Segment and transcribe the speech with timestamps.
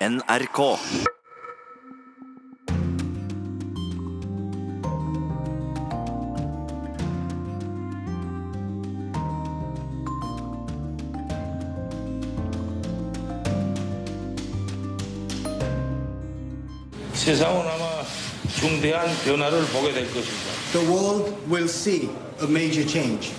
[0.00, 0.76] NRK.
[17.14, 18.02] 세상은 아마
[18.58, 20.52] 중대한 변화를 보게 될 것입니다.
[20.72, 22.10] The world will see
[22.42, 23.32] a major change.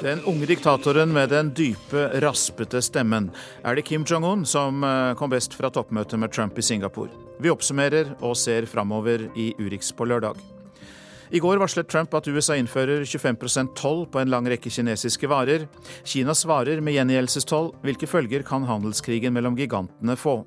[0.00, 3.26] Den unge diktatoren med den dype, raspete stemmen
[3.60, 7.12] er det Kim Jong-un som eh, kom best fra toppmøtet med Trump i Singapore.
[7.36, 10.40] Vi oppsummerer og ser framover i Urix på lørdag.
[11.30, 15.68] I går varslet Trump at USA innfører 25% toll på en lang rekke kinesiske varer.
[16.00, 17.74] Kina svarer med gjengjeldelsestoll.
[17.84, 20.40] Hvilke følger kan handelskrigen mellom gigantene få?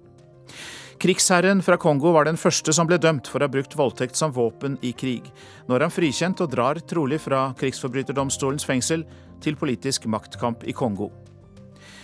[1.02, 4.34] Krigsherren fra Kongo var den første som ble dømt for å ha brukt voldtekt som
[4.36, 5.26] våpen i krig.
[5.68, 9.06] Nå er han frikjent og drar trolig fra krigsforbryterdomstolens fengsel
[9.44, 11.10] til politisk maktkamp i Kongo.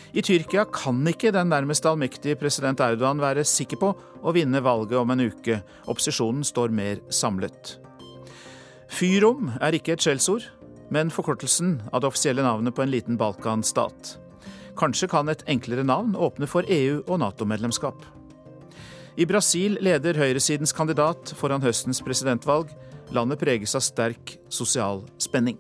[0.10, 3.92] I Tyrkia kan ikke den nærmest allmektige president Erdogan være sikker på
[4.26, 5.60] å vinne valget om en uke.
[5.86, 7.76] Opposisjonen står mer samlet.
[8.90, 10.48] Fyrom er ikke et skjellsord,
[10.90, 14.16] men forkortelsen av det offisielle navnet på en liten Balkan-stat.
[14.80, 18.02] Kanskje kan et enklere navn åpne for EU- og Nato-medlemskap.
[19.20, 22.70] I Brasil leder høyresidens kandidat foran høstens presidentvalg.
[23.12, 25.58] Landet preges av sterk sosial spenning.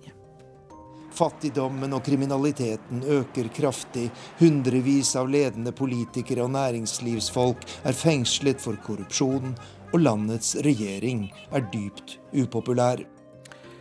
[1.11, 4.05] Fattigdommen og kriminaliteten øker kraftig.
[4.39, 9.51] Hundrevis av ledende politikere og næringslivsfolk er fengslet for korrupsjon,
[9.91, 13.03] og landets regjering er dypt upopulær.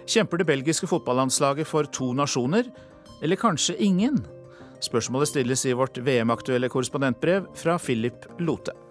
[0.08, 2.66] Kjemper det belgiske fotballandslaget for to nasjoner,
[3.22, 4.18] eller kanskje ingen?
[4.82, 8.87] Spørsmålet stilles i vårt VM-aktuelle korrespondentbrev fra Philip Lote.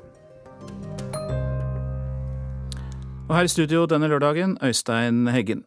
[3.28, 5.66] Og her i studio denne lørdagen, Øystein Heggen.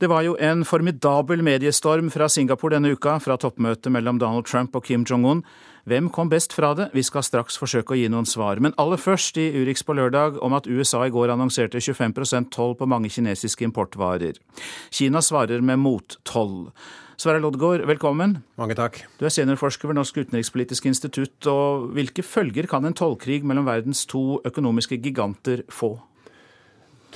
[0.00, 4.74] Det var jo en formidabel mediestorm fra Singapore denne uka, fra toppmøtet mellom Donald Trump
[4.74, 5.44] og Kim Jong-un.
[5.86, 6.88] Hvem kom best fra det?
[6.94, 8.58] Vi skal straks forsøke å gi noen svar.
[8.58, 12.74] Men aller først i Urix på lørdag om at USA i går annonserte 25% toll
[12.74, 14.42] på mange kinesiske importvarer.
[14.90, 16.72] Kina svarer med mottoll.
[17.16, 18.40] Sverre Loddgaard, velkommen.
[18.58, 19.04] Mange takk.
[19.20, 21.38] Du er seniorforsker ved Norsk utenrikspolitisk institutt.
[21.46, 25.94] og Hvilke følger kan en tollkrig mellom verdens to økonomiske giganter få?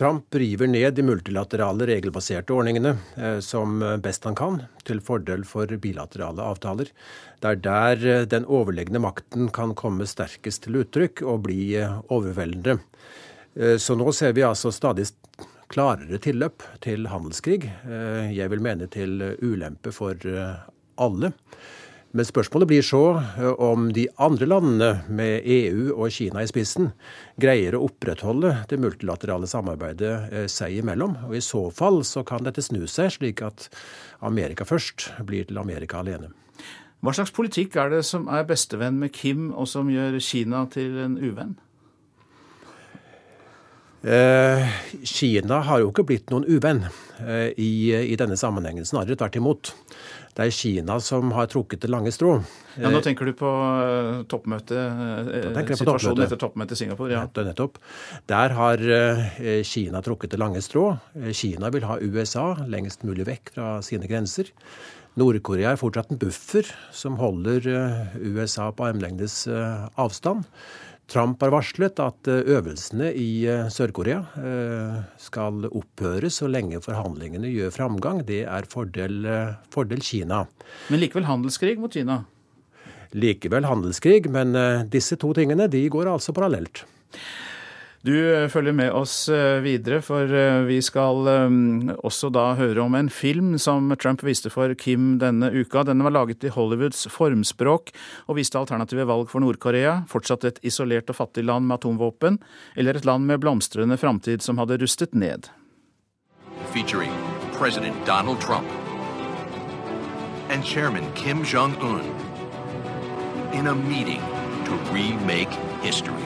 [0.01, 4.55] Trump river ned de multilaterale regelbaserte ordningene eh, som best han kan,
[4.89, 6.89] til fordel for bilaterale avtaler.
[7.45, 11.99] Det er der eh, den overlegne makten kan komme sterkest til uttrykk og bli eh,
[12.09, 12.79] overveldende.
[13.61, 15.11] Eh, så nå ser vi altså stadig
[15.71, 17.69] klarere tilløp til handelskrig.
[17.69, 20.63] Eh, jeg vil mene til ulempe for eh,
[20.97, 21.35] alle.
[22.11, 23.03] Men spørsmålet blir så
[23.63, 26.91] om de andre landene, med EU og Kina i spissen,
[27.39, 31.15] greier å opprettholde det multilaterale samarbeidet seg imellom.
[31.29, 33.69] Og I så fall så kan dette snu seg, slik at
[34.27, 36.33] Amerika først blir til Amerika alene.
[37.01, 40.99] Hva slags politikk er det som er bestevenn med Kim, og som gjør Kina til
[41.01, 41.55] en uvenn?
[44.01, 44.69] Eh,
[45.05, 46.87] Kina har jo ikke blitt noen uvenn
[47.21, 49.73] eh, i, i, denne sammenhengen, snarere tvert imot.
[50.31, 52.37] Det er Kina som har trukket det lange strå.
[52.79, 57.11] Ja, Nå tenker du på uh, toppmøtet, uh, situasjonen etter toppmøtet i Singapore?
[57.13, 57.25] Ja.
[57.27, 57.81] ja nettopp.
[58.31, 59.25] Der har uh,
[59.67, 60.93] Kina trukket det lange strå.
[61.35, 64.53] Kina vil ha USA lengst mulig vekk fra sine grenser.
[65.19, 67.67] Nord-Korea er fortsatt en buffer som holder
[68.23, 69.43] USA på armlengdes
[69.99, 70.47] avstand.
[71.11, 73.43] Trump har varslet at øvelsene i
[73.75, 74.21] Sør-Korea
[75.19, 78.23] skal opphøre så lenge forhandlingene gjør framgang.
[78.29, 79.27] Det er fordel,
[79.75, 80.45] fordel Kina.
[80.87, 82.21] Men likevel handelskrig mot Kina?
[83.19, 84.55] Likevel handelskrig, men
[84.93, 86.85] disse to tingene de går altså parallelt.
[88.01, 88.15] Du
[88.49, 89.29] følger med oss
[89.61, 90.25] videre, for
[90.65, 91.27] vi skal
[92.01, 95.83] også da høre om en film som Trump viste for Kim denne uka.
[95.85, 97.93] Denne var laget i Hollywoods formspråk
[98.25, 99.99] og viste alternative valg for Nord-Korea.
[100.09, 102.39] Fortsatt et isolert og fattig land med atomvåpen,
[102.73, 105.51] eller et land med blomstrende framtid som hadde rustet ned.
[106.73, 107.13] Featuring
[107.59, 108.65] President Donald Trump
[110.49, 112.09] and Chairman Kim Jong-un
[113.53, 114.23] in a meeting
[114.65, 115.53] to remake
[115.85, 116.25] history,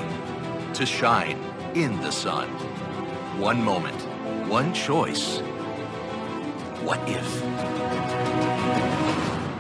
[0.73, 1.37] to shine
[1.75, 2.49] in the sun.
[3.41, 4.01] One moment,
[4.49, 5.41] one choice.
[6.85, 7.43] What if?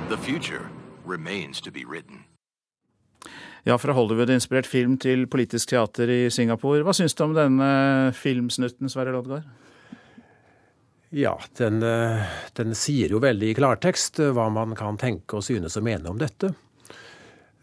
[0.08, 0.70] The future
[1.04, 2.24] remains to be written.
[3.62, 6.84] Ja, fra Hollywood-inspirert film til politisk teater i Singapore.
[6.84, 9.48] Hva syns du om denne filmsnutten, Sverre Loddgaard?
[11.10, 11.80] Ja, den,
[12.52, 16.18] den, sier jo veldig i klartekst hva man kan tenke og synes og mene om
[16.20, 16.52] dette.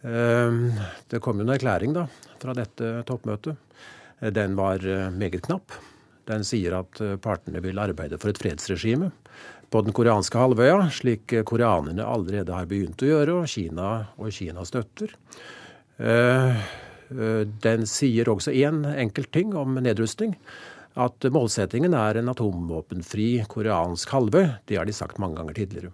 [0.02, 2.08] Det kom jo en erklæring da,
[2.42, 3.60] fra dette toppmøtet.
[4.22, 4.84] Den var
[5.16, 5.74] meget knapp.
[6.30, 9.10] Den sier at partene vil arbeide for et fredsregime
[9.72, 13.88] på den koreanske halvøya, slik koreanerne allerede har begynt å gjøre, og Kina,
[14.20, 15.16] og Kina støtter.
[17.66, 20.36] Den sier også én enkelt ting om nedrustning.
[21.00, 24.50] At målsettingen er en atomvåpenfri koreansk halvøy.
[24.68, 25.92] Det har de sagt mange ganger tidligere.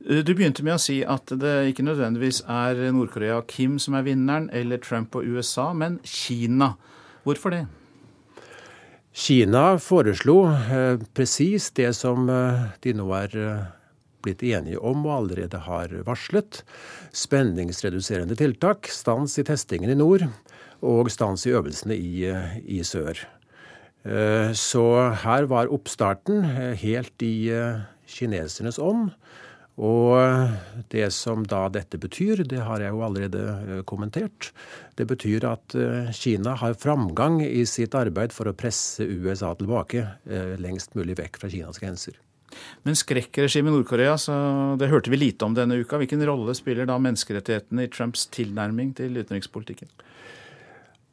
[0.00, 4.06] Du begynte med å si at det ikke nødvendigvis er Nord-Korea og Kim som er
[4.08, 6.72] vinneren, eller Trump og USA, men Kina.
[7.26, 7.64] Hvorfor det?
[9.10, 13.66] Kina foreslo eh, presis det som eh, de nå er eh,
[14.24, 16.62] blitt enige om og allerede har varslet.
[17.12, 20.28] Spenningsreduserende tiltak, stans i testingen i nord
[20.80, 22.30] og stans i øvelsene i,
[22.64, 23.18] i sør.
[24.04, 24.84] Eh, så
[25.24, 29.10] her var oppstarten eh, helt i eh, kinesernes ånd.
[29.80, 34.50] Og det som da dette betyr, det har jeg jo allerede kommentert.
[35.00, 35.76] Det betyr at
[36.16, 40.04] Kina har framgang i sitt arbeid for å presse USA tilbake
[40.60, 42.20] lengst mulig vekk fra Kinas grenser.
[42.82, 44.16] Men skrekkregimet i Nord-Korea,
[44.78, 46.00] det hørte vi lite om denne uka.
[46.00, 49.90] Hvilken rolle spiller da menneskerettighetene i Trumps tilnærming til utenrikspolitikken?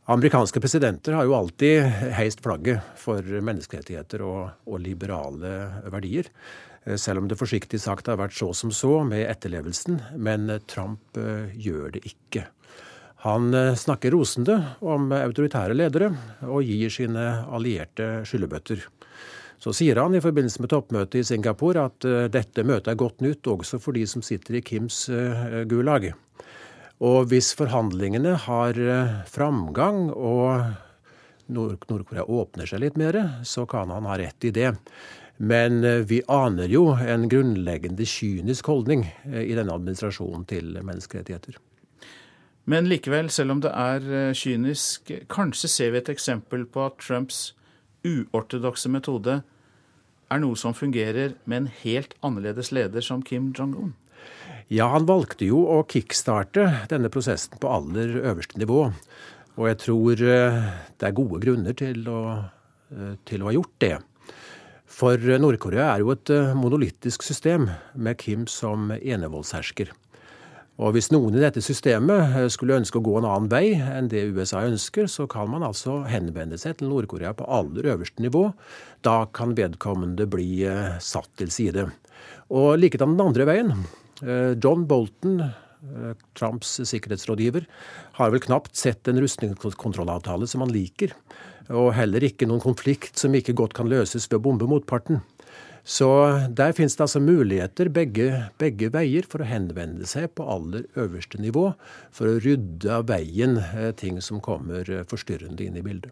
[0.07, 1.83] Amerikanske presidenter har jo alltid
[2.15, 5.51] heist flagget for menneskerettigheter og, og, liberale
[5.91, 6.29] verdier.
[6.87, 9.99] Eh, selv om det forsiktig sagt har vært så som så med etterlevelsen.
[10.15, 12.47] Men Trump uh, gjør det ikke.
[13.27, 16.13] Han uh, snakker rosende om autoritære ledere
[16.47, 18.85] og gir sine allierte skyllebøtter.
[19.57, 23.47] Så sier han i forbindelse med toppmøtet i Singapore at dette møtet er godt nytt
[23.49, 25.07] også for de som sitter i Kims
[25.65, 26.11] gulag.
[27.05, 30.65] Og hvis forhandlingene har eh, framgang og
[31.47, 34.73] Nord-Korea åpner seg litt mer, så kan han ha rett i det.
[35.37, 41.59] Men eh, vi aner jo en grunnleggende kynisk holdning eh, i denne administrasjonen til menneskerettigheter.
[42.67, 47.53] Men likevel, selv om det er kynisk, kanskje ser vi et eksempel på at Trumps
[48.03, 49.37] uortodokse metode
[50.27, 53.93] er noe som fungerer med en helt annerledes leder som Kim Jong-un?
[54.67, 58.89] Ja, han valgte jo å kickstarte denne prosessen på aller øverste nivå.
[59.57, 60.57] Og jeg tror eh,
[60.99, 62.19] det er gode grunner til å,
[62.91, 63.95] eh, til å ha gjort det.
[64.87, 69.91] For Nord-Korea er jo et eh, monolittisk system med Kim som enevoldshersker.
[70.77, 74.27] Og hvis noen i dette systemet skulle ønske å gå en annen vei enn det
[74.29, 78.51] USA ønsker, så kan man altså henvende seg til Nord-Korea på aller øverste nivå.
[79.01, 80.61] Da kan vedkommende bli
[81.01, 81.87] satt til side.
[82.53, 83.73] Og likedan den andre veien.
[84.23, 87.65] Eh, John Bolton, eh, Trumps sikkerhetsrådgiver,
[88.13, 91.13] har vel knapt sett en rustningskontrollavtale som han liker.
[91.75, 95.19] Og heller ikke noen konflikt som ikke godt kan løses ved å bombe motparten.
[95.87, 96.07] Så
[96.51, 98.27] der finnes det altså muligheter begge,
[98.59, 101.69] begge, veier for å henvende seg på aller øverste nivå
[102.11, 106.11] for å rydde av veien eh, ting som kommer forstyrrende inn i bildet.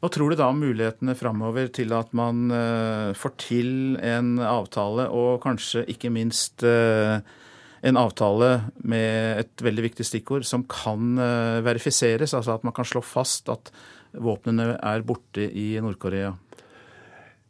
[0.00, 3.70] Hva tror du da om mulighetene framover til at man uh, får til
[4.00, 8.48] en avtale, og kanskje ikke minst en avtale
[8.80, 11.20] med et veldig viktig stikkord som kan
[11.66, 12.32] verifiseres?
[12.32, 13.68] Altså at man kan slå fast at
[14.12, 16.34] våpnene er borte i Nord-Korea?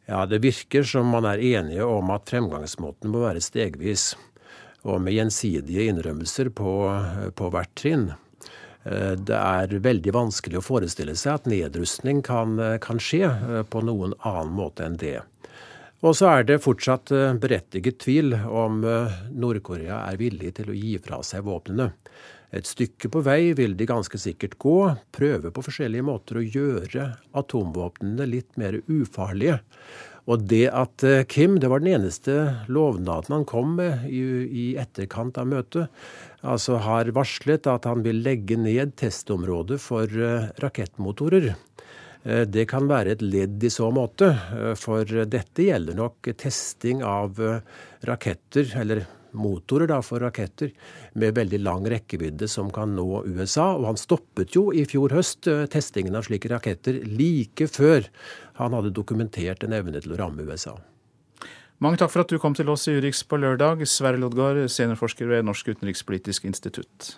[0.09, 4.11] Ja, det virker som man er enige om at fremgangsmåten må være stegvis,
[4.81, 6.73] og med gjensidige innrømmelser på,
[7.37, 8.09] på hvert trinn.
[8.83, 13.61] Eh, det er veldig vanskelig å forestille seg at nedrustning kan, eh, kan skje eh,
[13.63, 15.19] på noen annen måte enn det.
[16.01, 21.19] Og så er det fortsatt berettiget tvil om Nord-Korea er villig til å gi fra
[21.21, 21.91] seg våpnene.
[22.51, 24.77] Et stykke på vei vil de ganske sikkert gå,
[25.15, 29.61] prøve på forskjellige måter å gjøre atomvåpnene litt mer ufarlige.
[30.29, 32.35] Og det at Kim, det var den eneste
[32.69, 35.89] lovnaden han kom med i, i etterkant av møtet,
[36.41, 41.51] altså har varslet at han vil legge ned testområdet for eh, rakettmotorer.
[42.23, 47.05] Eh, det kan være et ledd i så måte, eh, for dette gjelder nok testing
[47.05, 47.39] av
[48.07, 49.05] raketter, eller
[49.37, 50.71] motorer da, for raketter
[51.19, 53.71] med veldig lang rekkevidde som kan nå USA.
[53.77, 58.07] Og han stoppet jo i fjor høst testingen av slike raketter like før
[58.61, 60.77] han hadde dokumentert en evne til å ramme USA.
[61.81, 65.25] Mange takk for at du kom til oss i Urix på lørdag, Sverre Lodgaard, seniorforsker
[65.31, 67.15] ved Norsk utenrikspolitisk institutt.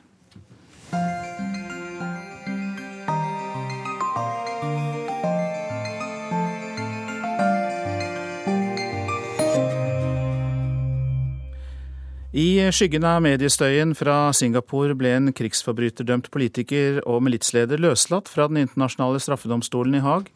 [12.34, 18.63] I skyggen av mediestøyen fra Singapore ble en krigsforbryterdømt politiker og militsleder løslatt fra Den
[18.63, 20.32] internasjonale straffedomstolen i Haag.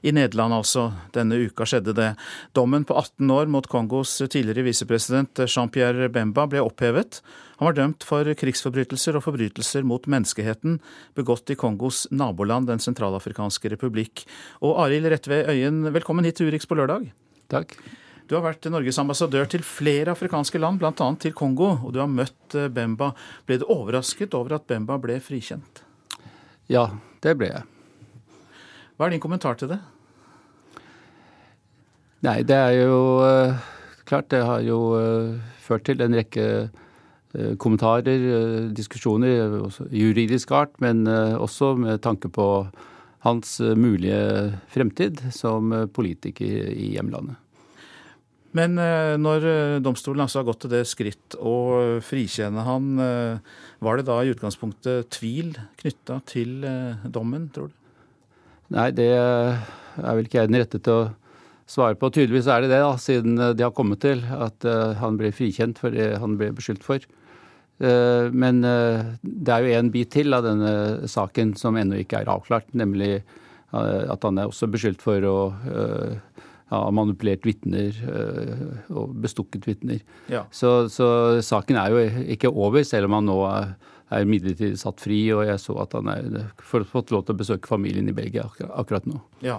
[0.00, 0.86] I Nederland altså.
[1.12, 2.08] Denne uka skjedde det.
[2.56, 7.20] Dommen på 18 år mot Kongos tidligere visepresident Jean-Pierre Bemba ble opphevet.
[7.60, 10.80] Han var dømt for krigsforbrytelser og forbrytelser mot menneskeheten
[11.20, 14.24] begått i Kongos naboland, Den sentralafrikanske republikk.
[14.64, 17.12] Og Arild Rettve Øyen, velkommen hit til Urix på lørdag.
[17.52, 17.76] Takk.
[18.32, 21.06] Du har vært Norges ambassadør til flere afrikanske land, bl.a.
[21.20, 23.10] til Kongo, og du har møtt Bemba.
[23.44, 25.82] Ble du overrasket over at Bemba ble frikjent?
[26.72, 26.86] Ja,
[27.20, 27.66] det ble jeg.
[28.96, 29.78] Hva er din kommentar til det?
[32.24, 33.68] Nei, det er jo uh,
[34.08, 36.48] klart det har jo uh, ført til en rekke
[37.60, 38.24] kommentarer,
[38.76, 39.60] diskusjoner,
[39.92, 42.48] juridisk art, men også med tanke på
[43.24, 47.41] hans mulige fremtid som politiker i hjemlandet.
[48.52, 51.54] Men når domstolen altså har gått til det skritt å
[52.04, 52.90] frikjenne han,
[53.80, 56.58] var det da i utgangspunktet tvil knytta til
[57.08, 57.78] dommen, tror du?
[58.76, 59.64] Nei, det er
[59.96, 61.10] vel ikke jeg den rette til å
[61.68, 62.10] svare på.
[62.12, 64.66] Tydeligvis er det det, da, siden eh, de har kommet til at
[65.00, 67.04] han ble frikjent for det han ble beskyldt for.
[67.82, 72.68] Men det er jo en bit til av denne saken som ennå ikke er avklart,
[72.78, 73.24] nemlig
[73.72, 75.36] at han er også beskyldt for å
[76.72, 77.96] ha manipulert vitner
[78.88, 80.00] og bestukket vitner.
[80.32, 80.46] Ja.
[80.50, 81.06] Så, så,
[81.44, 83.74] saken er jo ikke over, selv om han nå er
[84.12, 87.70] er midlertidig satt fri, og jeg så at han har fått lov til å besøke
[87.70, 89.20] familien i Belgia akkurat nå.
[89.44, 89.58] Ja.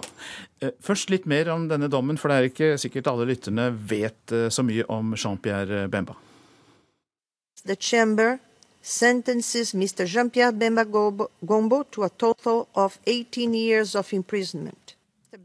[0.60, 4.34] Eh, først litt mer om denne dommen, for det er ikke sikkert alle lytterne vet
[4.34, 6.16] eh, så mye om Jean-Pierre Bemba.
[7.64, 8.38] The chamber
[8.82, 10.04] sentences Mr.
[10.06, 14.83] Jean-Pierre Bemba Gombo to a total of 18 years of imprisonment.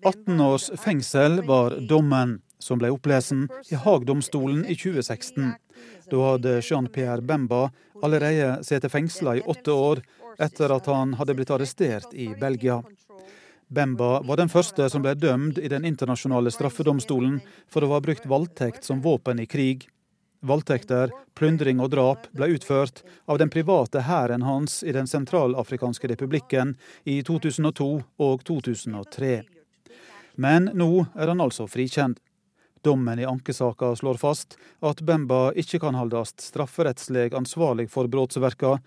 [0.04, 5.54] 18 års fengsel var dommen som ble opplesen i Haagdomstolen i 2016.
[6.12, 7.70] Da hadde Jean-Pierre Bemba
[8.04, 10.02] allerede sittet fengsla i åtte år
[10.40, 12.82] etter at han hadde blitt arrestert i Belgia.
[13.68, 18.26] Bemba var den første som ble dømt i Den internasjonale straffedomstolen for å ha brukt
[18.26, 19.88] voldtekt som våpen i krig.
[20.42, 26.78] Voldtekter, plyndring og drap ble utført av den private hæren hans i Den sentralafrikanske republikken
[27.04, 29.59] i 2002 og 2003.
[30.40, 32.22] Men nå er han altså frikjent.
[32.82, 38.78] Dommen i ankesaka slår fast at Bemba ikke kan holdes strafferettslig ansvarlig for brotsverka,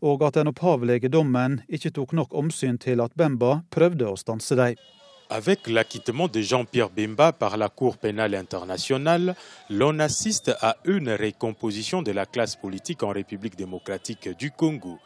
[0.00, 4.56] og at den opphavlige dommen ikke tok nok omsyn til at Bemba prøvde å stanse
[4.56, 4.80] dem.
[5.28, 9.34] Avec l'acquittement de Jean-Pierre Bemba par la Cour pénale internationale,
[9.70, 14.98] l'on assiste à une récomposition de la classe politique en République démocratique du Congo.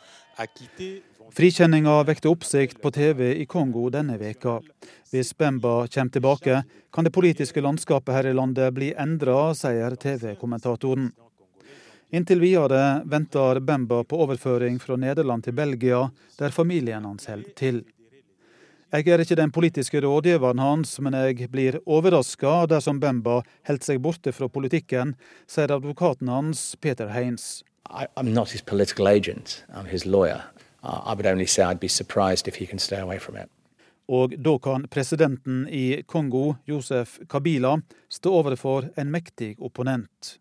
[1.32, 4.60] Frikjenninga vekte oppsikt på TV i Kongo denne veka.
[5.10, 11.10] Hvis Bemba kommer tilbake, kan det politiske landskapet her i landet bli endra, sier TV-kommentatoren.
[12.10, 16.06] Inntil videre venter Bemba på overføring fra Nederland til Belgia,
[16.38, 17.84] der familien hans holder til.
[18.94, 23.98] Jeg er ikke den politiske rådgiveren hans, men jeg blir overraska dersom Bemba holder seg
[24.00, 25.16] borte fra politikken,
[25.50, 27.64] sier advokaten hans, Peter Haines.
[27.90, 30.44] I'm not his political agent, I'm his lawyer.
[30.86, 33.50] I would only say I'd be surprised if he can stay away from it.
[34.08, 40.38] Og da kan presidenten i Kongo, Josef Kabila, stå overfor en mektig opponent.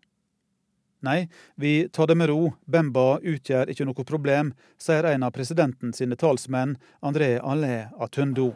[1.02, 5.92] Nei, vi tar det med ro, Bemba utgjør ikke noe problem, sier en av presidenten
[5.94, 8.52] sine talsmenn, André Allé Atundo.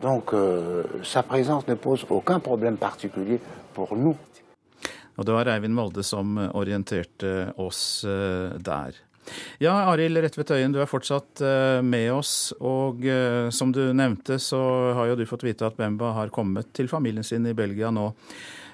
[0.00, 3.40] Donc, euh, sa présence ne pose aucun problème particulier
[3.74, 4.16] pour nous.
[5.16, 8.96] Og det var Eivind Molde som orienterte oss uh, der.
[9.62, 12.52] Ja, Arild Retvedt Øyen, du er fortsatt eh, med oss.
[12.58, 14.60] Og eh, som du nevnte, så
[14.96, 18.10] har jo du fått vite at Bemba har kommet til familien sin i Belgia nå.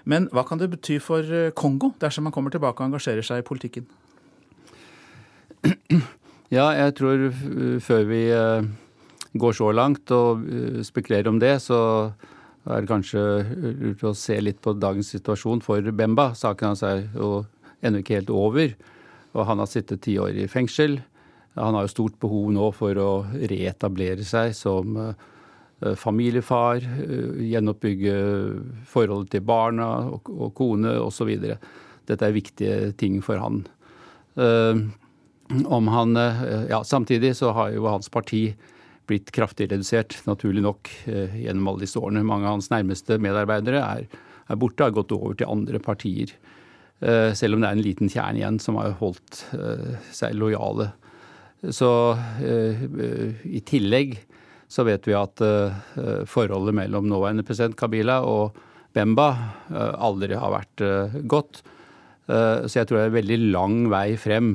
[0.09, 3.43] Men hva kan det bety for eh, Kongo dersom han kommer tilbake og engasjerer seg
[3.43, 3.89] i politikken?
[6.49, 7.27] Ja, jeg tror
[7.85, 8.23] før vi
[9.37, 10.47] går så langt og
[10.81, 11.81] spekulerer om det, så
[12.65, 13.25] er det kanskje
[13.83, 16.31] lurt å se litt på dagens situasjon for Bemba.
[16.33, 17.43] Saken hans er jo
[17.85, 18.73] ennå ikke helt over.
[19.37, 20.99] Og han har sittet ti år i fengsel.
[21.59, 28.15] Han har jo stort behov nå for å reetablere seg som eh, familiefar, eh, gjenoppbygge
[28.89, 31.35] forholdet til barna og, og kone osv.
[32.09, 33.63] Dette er viktige ting for han.
[34.39, 34.83] Eh,
[35.49, 36.13] om han
[36.69, 38.51] ja, Samtidig så har jo hans parti
[39.09, 42.21] blitt kraftig redusert, naturlig nok, gjennom alle disse årene.
[42.29, 46.35] Mange av hans nærmeste medarbeidere er, er borte, har gått over til andre partier.
[47.01, 50.91] Eh, selv om det er en liten kjerne igjen som har holdt eh, seg lojale.
[51.75, 51.91] Så
[52.43, 52.83] eh,
[53.47, 54.19] i tillegg
[54.69, 55.41] så vet vi at
[56.29, 58.59] forholdet mellom nåværende president Kabila og
[58.93, 59.31] Bemba
[59.97, 60.83] aldri har vært
[61.25, 61.63] godt.
[62.29, 64.51] Så jeg tror det er en veldig lang vei frem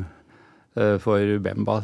[1.01, 1.79] for Bemba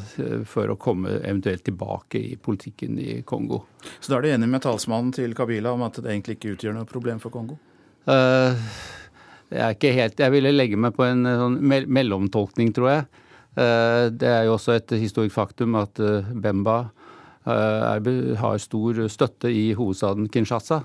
[0.45, 3.63] for å komme eventuelt tilbake i politikken i Kongo.
[3.97, 6.77] Så da er du enig med talsmannen til Kabila om at det egentlig ikke utgjør
[6.77, 7.57] noe problem for Kongo?
[8.05, 8.53] Uh,
[9.49, 11.57] jeg er ikke helt Jeg ville legge meg på en eh, sånn
[11.89, 13.25] mellomtolkning, tror jeg.
[13.57, 16.83] Eh, det er jo også et historisk faktum at eh, Bemba
[17.49, 20.83] er, har stor støtte i hovedstaden Kinshasa.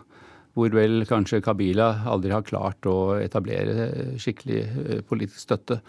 [0.54, 5.80] Hvor vel kanskje Kabila aldri har klart å etablere skikkelig politisk støtte.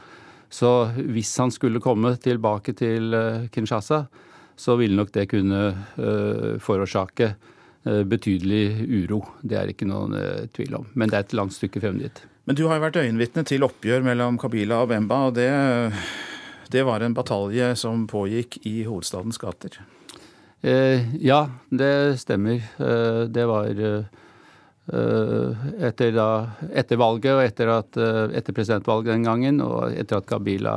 [0.49, 3.13] Så hvis han skulle komme tilbake til
[3.53, 4.07] Kinshasa,
[4.57, 7.35] så ville nok det kunne forårsake
[8.09, 8.65] betydelig
[9.05, 9.21] uro.
[9.45, 10.17] Det er ikke noen
[10.57, 10.89] tvil om.
[10.97, 12.25] Men det er et langt stykke frem dit.
[12.45, 15.49] Men du har jo vært øyenvitne til oppgjør mellom Kabila og Bemba, og det,
[16.73, 19.79] det var en batalje som pågikk i hovedstadens gater?
[20.65, 22.61] Eh, ja, det stemmer.
[22.61, 23.73] Eh, det var
[24.85, 26.27] Eh, etter, da,
[26.77, 30.75] etter, valget og etter, at, eh, etter, presidentvalget den gangen, og etter at Kabila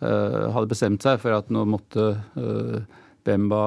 [0.00, 2.76] uh, hadde bestemt seg for at nå måtte uh,
[3.24, 3.62] Bemba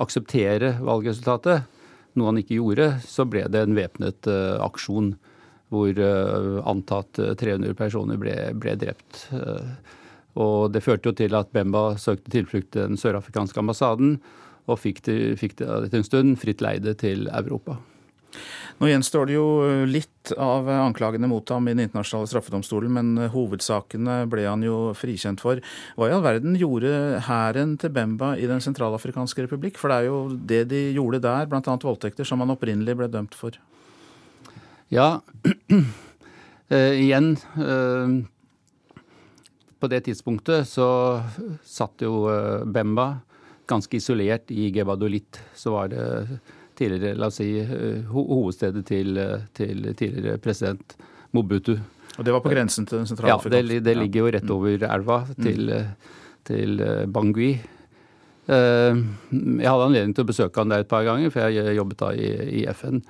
[0.00, 1.66] akseptere valgresultatet,
[2.16, 4.28] noe han ikke gjorde, så ble det en væpnet
[4.64, 5.10] aksjon
[5.68, 6.00] hvor
[6.68, 9.26] antatt 300 personer ble, ble drept.
[10.38, 14.18] Og det førte jo til at Bemba søkte tilflukt til den sørafrikanske ambassaden,
[14.68, 17.78] og fikk, det, fikk det etter en stund fritt leide til Europa.
[18.78, 19.46] Nå gjenstår det jo
[19.88, 25.42] litt av anklagene mot ham i Den internasjonale straffedomstolen, men hovedsakene ble han jo frikjent
[25.42, 25.62] for.
[25.96, 26.92] Hva i all verden gjorde
[27.26, 29.80] hæren til Bemba i Den sentralafrikanske republikk?
[29.80, 30.20] For det er jo
[30.52, 31.64] det de gjorde der, bl.a.
[31.64, 33.56] voldtekter, som han opprinnelig ble dømt for.
[34.88, 35.20] Ja,
[36.72, 38.24] uh, igjen uh,
[39.78, 40.88] På det tidspunktet så
[41.64, 43.18] satt jo uh, Bemba
[43.68, 45.40] ganske isolert i Gebadolit.
[45.54, 46.38] Så var det
[46.78, 49.18] tidligere, la oss si, eh, hovedstedet til,
[49.52, 50.94] til tidligere president
[51.36, 51.74] Mobutu.
[52.16, 54.86] Og det var på grensen til den sentrale Ja, det, det ligger jo rett over
[54.88, 56.14] elva til, mm.
[56.48, 57.50] til eh, Bangui.
[58.48, 62.12] Jeg hadde anledning til å besøke han der et par ganger, for jeg jobbet da
[62.16, 62.28] i,
[62.62, 63.02] i FN.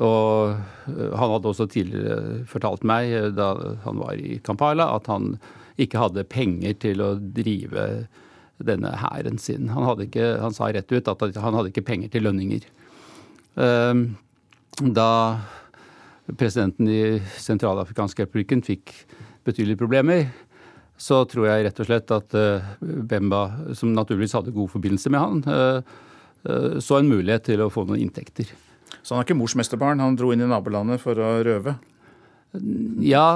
[0.00, 0.56] Og
[0.88, 3.52] han hadde også tidligere fortalt meg, da
[3.84, 5.34] han var i Kampala, at han
[5.80, 7.86] ikke hadde penger til å drive
[8.64, 9.70] denne hæren sin.
[9.72, 12.66] Han, ikke, han, sa rett ut at han hadde ikke penger til lønninger.
[13.60, 14.04] Ehm,
[14.80, 15.10] da
[16.38, 17.02] presidenten i
[17.40, 18.92] Sentralafrikanske republikken fikk
[19.48, 20.28] betydelige problemer,
[21.00, 25.22] så tror jeg rett og slett at eh, Bemba, som naturligvis hadde god forbindelse med
[25.24, 25.94] han, eh,
[26.44, 28.52] eh, så en mulighet til å få noen inntekter.
[29.02, 30.02] Så han er ikke mors mesterbarn?
[30.02, 31.76] Han dro inn i nabolandet for å røve?
[33.04, 33.26] Ja,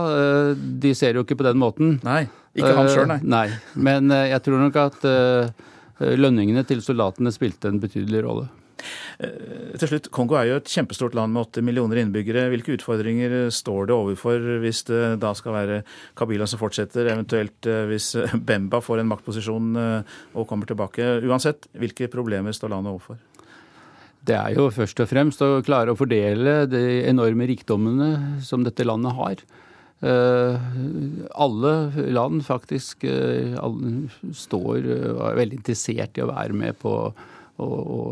[0.58, 1.98] de ser jo ikke på den måten.
[2.02, 2.24] Nei,
[2.58, 3.20] ikke han sjøl, nei.
[3.22, 3.46] nei.
[3.78, 5.06] Men jeg tror nok at
[6.18, 8.48] lønningene til soldatene spilte en betydelig rolle.
[9.18, 12.46] Eh, til slutt, Kongo er jo et kjempestort land med åtte millioner innbyggere.
[12.52, 15.82] Hvilke utfordringer står det overfor hvis det da skal være
[16.18, 18.12] Kabila som fortsetter, eventuelt eh, hvis
[18.48, 21.18] Bemba får en maktposisjon eh, og kommer tilbake?
[21.24, 23.20] Uansett, hvilke problemer står landet overfor?
[24.24, 28.86] Det er jo først og fremst å klare å fordele de enorme rikdommene som dette
[28.86, 29.44] landet har.
[31.44, 31.72] alle
[32.12, 33.04] land faktisk
[34.36, 36.92] står og er veldig interessert i å være med på
[37.62, 37.68] å,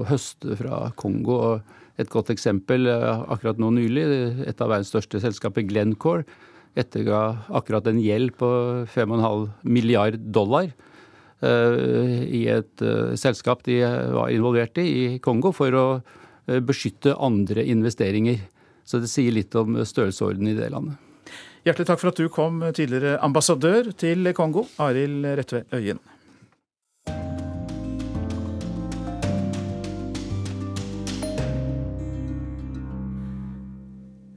[0.09, 1.61] høste fra Kongo.
[2.01, 4.07] Et godt eksempel eh, akkurat nå nylig,
[4.49, 6.25] et av verdens største selskaper, Glencore,
[6.79, 8.49] etterga akkurat en gjeld på
[8.95, 10.73] 5,5 milliard dollar
[11.43, 13.81] i et uh, selskap de
[14.15, 15.87] var involvert i i Kongo, for å
[16.63, 18.41] beskytte andre investeringer.
[18.87, 20.99] Så det sier litt om størrelsesordenen i det landet.
[21.63, 26.03] Hjertelig takk for at du kom, tidligere ambassadør til Kongo, Arild Rettve Øyen.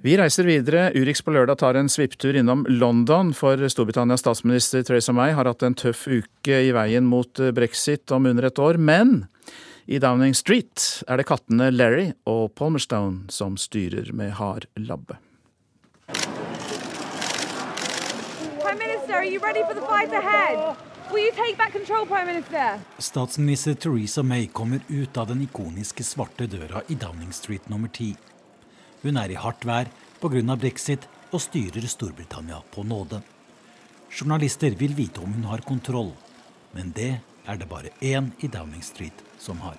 [0.06, 0.92] Vi reiser videre.
[0.94, 5.64] Urix på lørdag tar en svipptur innom London, for Storbritannias statsminister Theresa May har hatt
[5.66, 8.78] en tøff uke i veien mot brexit om under et år.
[8.78, 9.24] Men
[9.90, 15.18] i Downing Street er det kattene Larry og Palmerstone som styrer med hard labbe.
[23.10, 28.14] Statsminister Theresa May kommer ut av den ikoniske svarte døra i Downing Street nummer ti.
[29.06, 29.86] Hun er i hardt vær
[30.18, 30.56] pga.
[30.58, 33.22] brexit og styrer Storbritannia på nåde.
[34.10, 36.10] Journalister vil vite om hun har kontroll,
[36.74, 39.78] men det er det bare én i Downing Street som har.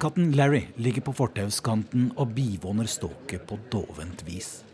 [0.00, 4.69] Katten Larry ligger på fortauskanten og bivåner ståket på dovent vis.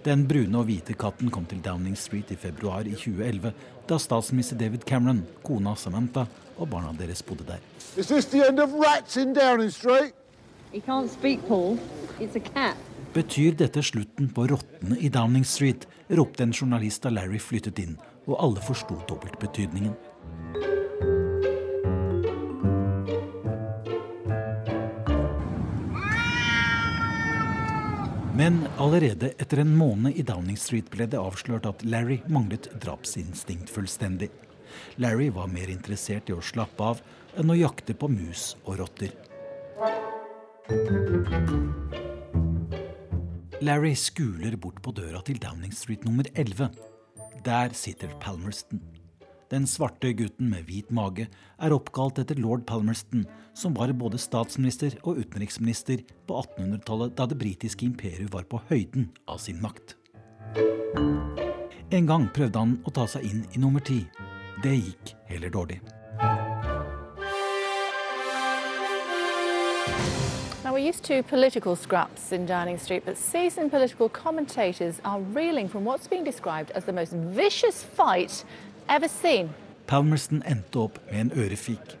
[0.00, 3.50] Den brune og hvite katten kom til Downing Street i februar i 2011,
[3.84, 6.24] da statsminister David Cameron, kona Samantha
[6.56, 7.60] og barna deres bodde der.
[13.12, 15.84] Betyr dette slutten på rottene i Downing Street?
[16.10, 19.92] ropte en journalist da Larry flyttet inn, og alle forsto dobbeltbetydningen.
[28.40, 33.68] Men allerede etter en måned i Downing Street ble det avslørt at Larry manglet drapsinstinkt
[33.68, 34.30] fullstendig.
[34.96, 37.02] Larry var mer interessert i å slappe av
[37.36, 39.12] enn å jakte på mus og rotter.
[43.60, 46.72] Larry skuler bort på døra til Downing Street nummer 11.
[47.44, 48.80] Der sitter Palmerston.
[49.50, 51.24] Den svarte gutten med hvit mage
[51.58, 57.38] er oppkalt etter lord Palmerston, som var både statsminister og utenriksminister på 1800-tallet, da det
[57.40, 59.96] britiske imperiet var på høyden av sin makt.
[61.90, 64.04] En gang prøvde han å ta seg inn i nummer ti.
[64.62, 65.80] Det gikk heller dårlig.
[70.62, 75.66] Now, we're used to political scraps in Downing Street, but seasoned political commentators are reeling
[75.66, 78.44] from what's being described as the most vicious fight
[78.90, 79.50] ever seen.
[79.86, 81.96] Palmerston endte opp med en ørefik.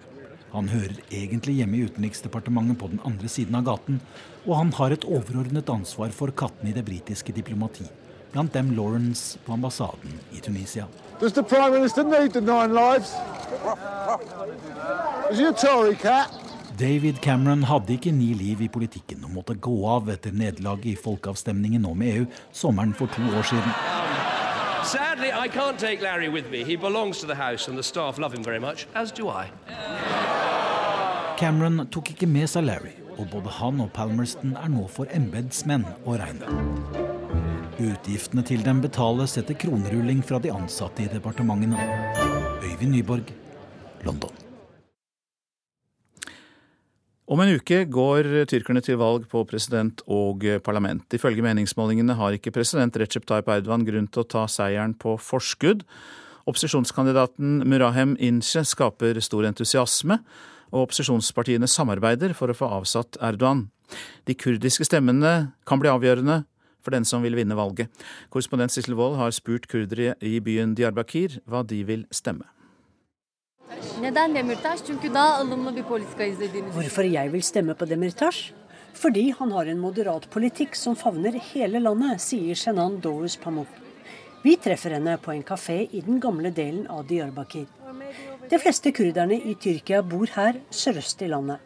[0.50, 4.00] Han hører egentlig hjemme i Utenriksdepartementet på den andre siden av gaten,
[4.46, 7.86] og han har et overordnet ansvar for kattene i det britiske diplomati,
[8.34, 10.88] blant dem Lawrence på ambassaden i Tunisia.
[11.20, 13.14] Does the Prime Minister need the nine lives?
[15.30, 16.30] Is he a Tory cat?
[16.80, 20.96] David Cameron hadde ikke ni liv i politikken og måtte gå av etter nederlaget i
[20.96, 22.24] folkeavstemningen om EU
[22.56, 23.99] sommeren for to år siden.
[24.84, 26.64] Sadly, I can't take Larry with me.
[26.64, 29.50] He belongs to the house, and the staff love him very much, as do I.
[31.36, 35.86] Cameron tok ikke med seg Larry, og både han og Palmerston er nå for embetsmenn
[36.04, 36.48] å regne.
[37.80, 41.80] Utgiftene til dem betales etter kronerulling fra de ansatte i departementene.
[42.64, 43.32] Øyvind Nyborg,
[44.04, 44.39] London.
[47.30, 51.04] Om en uke går tyrkerne til valg på president og parlament.
[51.14, 55.84] Ifølge meningsmålingene har ikke president Recep Tayyip Erdogan grunn til å ta seieren på forskudd.
[56.50, 60.18] Opposisjonskandidaten Murahem Ince skaper stor entusiasme,
[60.74, 63.68] og opposisjonspartiene samarbeider for å få avsatt Erdogan.
[64.26, 66.42] De kurdiske stemmene kan bli avgjørende
[66.82, 67.94] for den som vil vinne valget.
[68.34, 72.50] Korrespondent Sissel Wold har spurt kurdere i byen Diyarbakir hva de vil stemme.
[74.00, 74.80] Neden Demirtaş?
[74.86, 78.52] Çünkü daha alımlı bir politika izlediğimiz Hvorfor jeg vil stemme på Demirtaş?
[78.92, 83.66] Fordi han har en moderat politikk som favner hele landet, sier Shenan Dohus Pamuk.
[84.44, 87.66] Vi treffer henne på en kafé i den gamle delen av Diyarbakir.
[88.50, 91.58] De fleste kurderne i Tyrkia bor her sørøst i landet.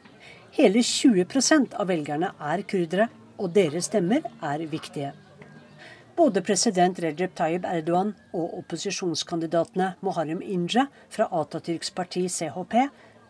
[0.53, 5.13] Hele 20% av velgerne er kurdere, og deres stemmer er viktige.
[6.17, 12.77] Både president Recep Tayyip Erdogan og opposisjonskandidatene Muharrem Inja fra Atatürks parti CHP,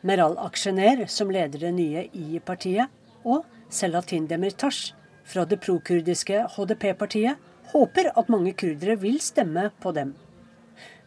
[0.05, 2.93] Meral Aksjener, som leder det nye i-partiet,
[3.25, 4.91] og Selatin Demirtas
[5.25, 7.41] fra det prokurdiske HDP-partiet,
[7.73, 10.13] håper at mange kurdere vil stemme på dem.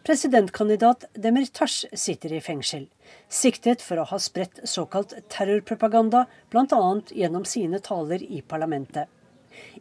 [0.07, 2.87] Presidentkandidat Demirtas sitter i fengsel,
[3.29, 6.81] siktet for å ha spredt såkalt terrorpropaganda, bl.a.
[7.13, 9.13] gjennom sine taler i parlamentet.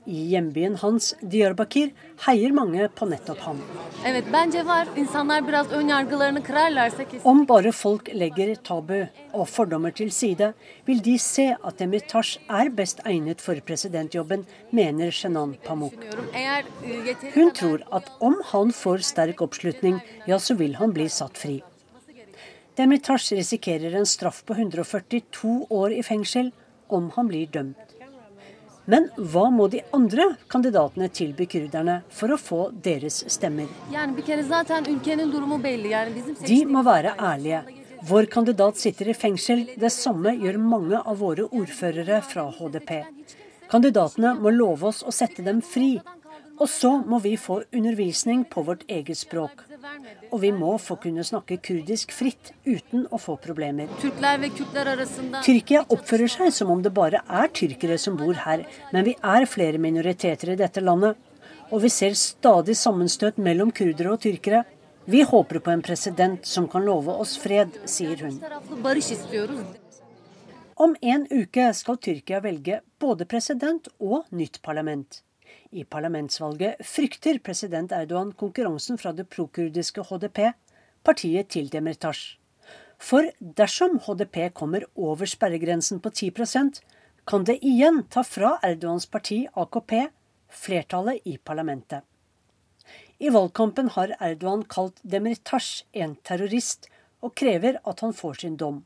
[0.06, 1.90] I hjembyen hans, Diyarbakir,
[2.26, 3.60] heier mange på nettopp ham.
[7.26, 8.94] Om bare folk legger tabu
[9.34, 10.52] og fordommer til side,
[10.86, 15.98] vil de se at Demirtas er best egnet for presidentjobben, mener Shenan Pamuk.
[16.32, 16.62] E,
[17.34, 21.58] Hun tror at om han får sterk oppslutning, ja, så vil han bli satt fri.
[22.76, 26.52] Demirtas risikerer en straff på 142 år i fengsel
[26.92, 27.85] om han blir dømt.
[28.86, 33.66] Men hva må de andre kandidatene tilby kurderne for å få deres stemmer?
[36.46, 37.62] De må være ærlige.
[38.06, 39.64] Vår kandidat sitter i fengsel.
[39.74, 42.92] Det samme gjør mange av våre ordførere fra HDP.
[43.72, 45.96] Kandidatene må love oss å sette dem fri.
[46.56, 49.65] Og så må vi få undervisning på vårt eget språk.
[50.30, 53.90] Og vi må få kunne snakke kurdisk fritt uten å få problemer.
[55.46, 59.48] Tyrkia oppfører seg som om det bare er tyrkere som bor her, men vi er
[59.50, 61.16] flere minoriteter i dette landet.
[61.70, 64.64] Og vi ser stadig sammenstøt mellom kurdere og tyrkere.
[65.06, 68.40] Vi håper på en president som kan love oss fred, sier hun.
[70.76, 75.22] Om en uke skal Tyrkia velge både president og nytt parlament.
[75.72, 80.52] I parlamentsvalget frykter president Erdogan konkurransen fra det prokurdiske HDP,
[81.04, 82.36] partiet til Demirtas.
[82.98, 86.80] For dersom HDP kommer over sperregrensen på 10%
[87.26, 89.92] kan det igjen ta fra Erdogans parti AKP
[90.48, 92.04] flertallet i parlamentet.
[93.18, 96.90] I valgkampen har Erdogan kalt Demirtas en terrorist,
[97.24, 98.82] og krever at han får sin dom.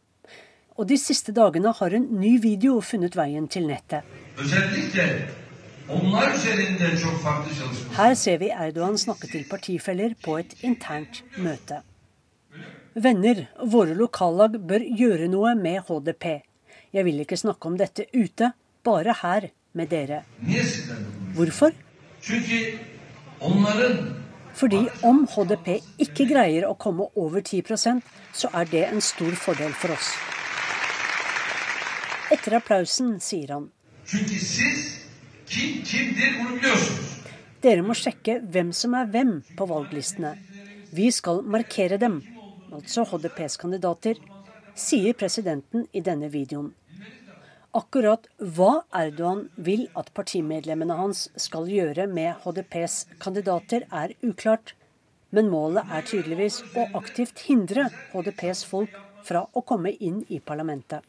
[0.79, 4.07] Og de siste dagene har en ny video funnet veien til nettet.
[4.39, 5.40] Özellikle
[7.97, 11.81] Her ser vi Erdogan snakke til partifeller på et internt møte.
[12.95, 16.27] Venner, våre lokallag bør gjøre noe med HDP.
[16.95, 18.53] Jeg vil ikke snakke om dette ute,
[18.87, 20.23] bare her med dere.
[21.35, 21.75] Hvorfor?
[24.63, 25.69] Fordi om HDP
[26.07, 30.15] ikke greier å komme over 10% så er det en stor fordel for oss.
[32.31, 33.71] Etter applausen sier han
[34.11, 35.00] çünkü siz
[35.51, 37.11] Kim kimdir bunu biliyorsunuz.
[37.63, 40.37] Dere må sjekke hvem som er hvem på valglistene.
[40.95, 42.21] Vi skal markere dem,
[42.71, 44.21] altså HDPs kandidater,
[44.79, 46.71] sier presidenten i denne videoen.
[47.75, 54.77] Akkurat hva Erdogan vil at partimedlemmene hans skal gjøre med HDPs kandidater, er uklart.
[55.31, 58.95] Men målet er tydeligvis å aktivt hindre HDPs folk
[59.27, 61.03] fra å komme inn i parlamentet.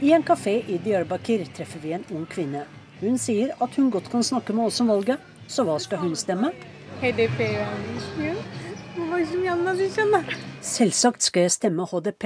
[0.00, 2.66] I en kafé i Diyarbakir treffer vi en ung kvinne.
[3.00, 5.20] Hun sier at hun godt kan snakke med oss om valget,
[5.52, 6.48] så hva skal hun stemme?
[10.64, 12.24] Selvsagt skal jeg stemme HDP,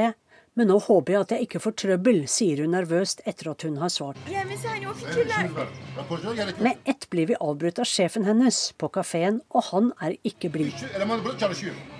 [0.54, 3.80] men nå håper jeg at jeg ikke får trøbbel, sier hun nervøst etter at hun
[3.82, 4.20] har svart.
[6.62, 10.86] Med ett blir vi avbrutt av sjefen hennes på kafeen, og han er ikke blid.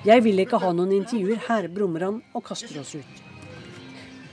[0.07, 3.30] Jeg vil ikke ha noen intervjuer her, brummer han og kaster oss ut.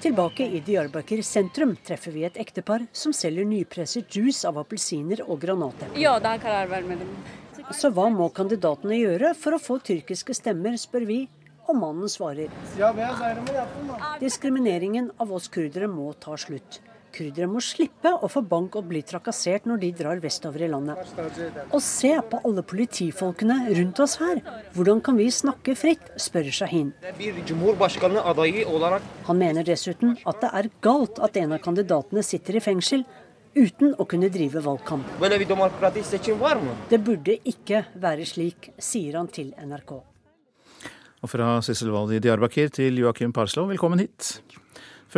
[0.01, 5.39] Tilbake i Diyarbakir sentrum treffer vi et ektepar som selger nypresset juice av appelsiner og
[5.41, 5.89] granater.
[7.73, 11.17] Så hva må kandidatene gjøre for å få tyrkiske stemmer, spør vi,
[11.67, 12.53] og mannen svarer.
[14.21, 16.79] Diskrimineringen av oss kurdere må ta slutt.
[17.17, 20.99] Kurdere må slippe å få bank og bli trakassert når de drar vestover i landet.
[21.71, 24.41] Og se på alle politifolkene rundt oss her.
[24.75, 26.91] Hvordan kan vi snakke fritt, spør Shahin.
[29.29, 33.07] Han mener dessuten at det er galt at en av kandidatene sitter i fengsel
[33.57, 35.09] uten å kunne drive valgkamp.
[36.91, 39.97] Det burde ikke være slik, sier han til NRK.
[41.25, 44.37] Og fra Sissel Wold i Diyarbakir til Joakim Parslow, velkommen hit.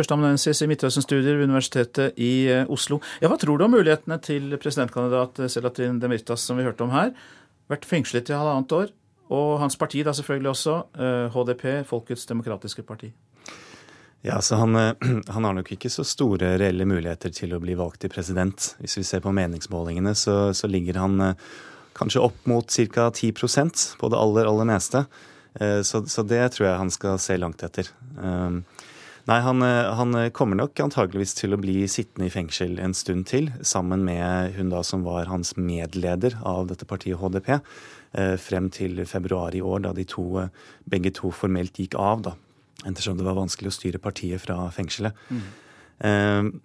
[0.00, 3.00] Førsteamanuensis i Midtøsten-studier ved Universitetet i eh, Oslo.
[3.20, 7.12] Ja, Hva tror du om mulighetene til presidentkandidat Selatin Demirtas, som vi hørte om her?
[7.68, 8.94] Vært fengslet i halvannet år.
[9.30, 10.76] Og hans parti da selvfølgelig også,
[11.34, 13.12] HDP, eh, Folkets demokratiske parti.
[14.24, 14.94] Ja, så han, eh,
[15.34, 18.72] han, har nok ikke så store reelle muligheter til å bli valgt til president.
[18.80, 21.34] Hvis vi ser på meningsmålingene, så, så ligger han
[21.98, 23.10] kanskje opp mot ca.
[23.12, 23.36] 10
[24.00, 25.04] på det aller, aller meste.
[25.84, 27.88] Så, så, det tror jeg han skal se langt etter.
[29.28, 33.50] Nei, han, han, kommer nok antageligvis til å bli sittende i fengsel en stund til,
[33.66, 37.58] sammen med hun da som var hans medleder av dette partiet HDP,
[38.42, 40.46] frem til februar i år, da de to,
[40.90, 42.32] begge to formelt gikk av, da.
[42.88, 45.14] Ettersom det var vanskelig å styre partiet fra fengselet.
[45.28, 45.44] Mm.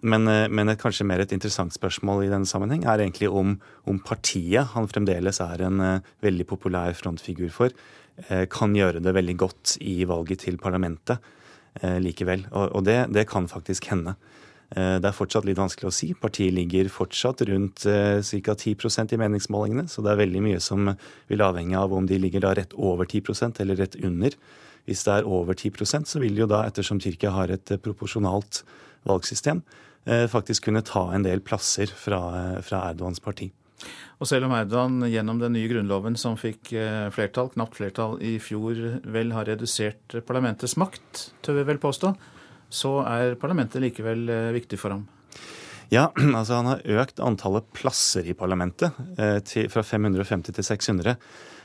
[0.00, 3.52] Men, men et, kanskje mer et interessant spørsmål i denne sammenheng er egentlig om,
[3.86, 5.84] om partiet han fremdeles er en
[6.24, 7.76] veldig populær frontfigur for,
[8.16, 11.32] Eh, kan gjøre det veldig godt i valget til parlamentet eh,
[11.82, 12.46] likevel.
[12.52, 14.16] Og, det, det, kan faktisk hende.
[14.70, 16.12] Eh, det er fortsatt litt vanskelig å si.
[16.18, 18.54] Partiet ligger fortsatt rundt ca.
[18.56, 20.92] 10% i meningsmålingene, så det er veldig mye som
[21.30, 24.38] vil avhenge av om de ligger da rett over 10% eller rett under.
[24.86, 28.62] Hvis det er over 10% så vil jo da, ettersom Tyrkia har et proporsjonalt
[29.06, 29.64] valgsystem,
[30.30, 32.20] faktisk kunne ta en del plasser fra,
[32.62, 33.48] fra Erdogans parti.
[34.16, 38.36] Og selv om Erdogan gjennom den nye grunnloven som fikk eh, flertall, knapt flertall i
[38.42, 42.14] fjor, vel har redusert parlamentets makt, tør vi vel påstå,
[42.72, 45.04] så er parlamentet likevel eh, viktig for ham.
[45.92, 51.18] Ja, altså han har økt antallet plasser i parlamentet eh, til, fra 550 til 600.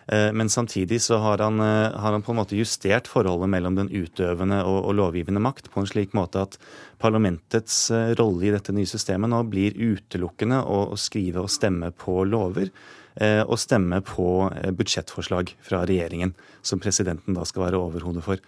[0.08, 3.76] Eh, men samtidig så har han, eh, har han, på en måte justert forholdet mellom
[3.76, 6.58] den utøvende og, og, lovgivende makt på en slik måte at
[7.00, 11.94] parlamentets eh, rolle i dette nye systemet nå blir utelukkende å, å skrive og stemme
[11.96, 12.74] på lover.
[13.22, 14.26] Og stemme på
[14.80, 16.30] budsjettforslag fra regjeringen,
[16.64, 18.40] som presidenten da skal være overhode for.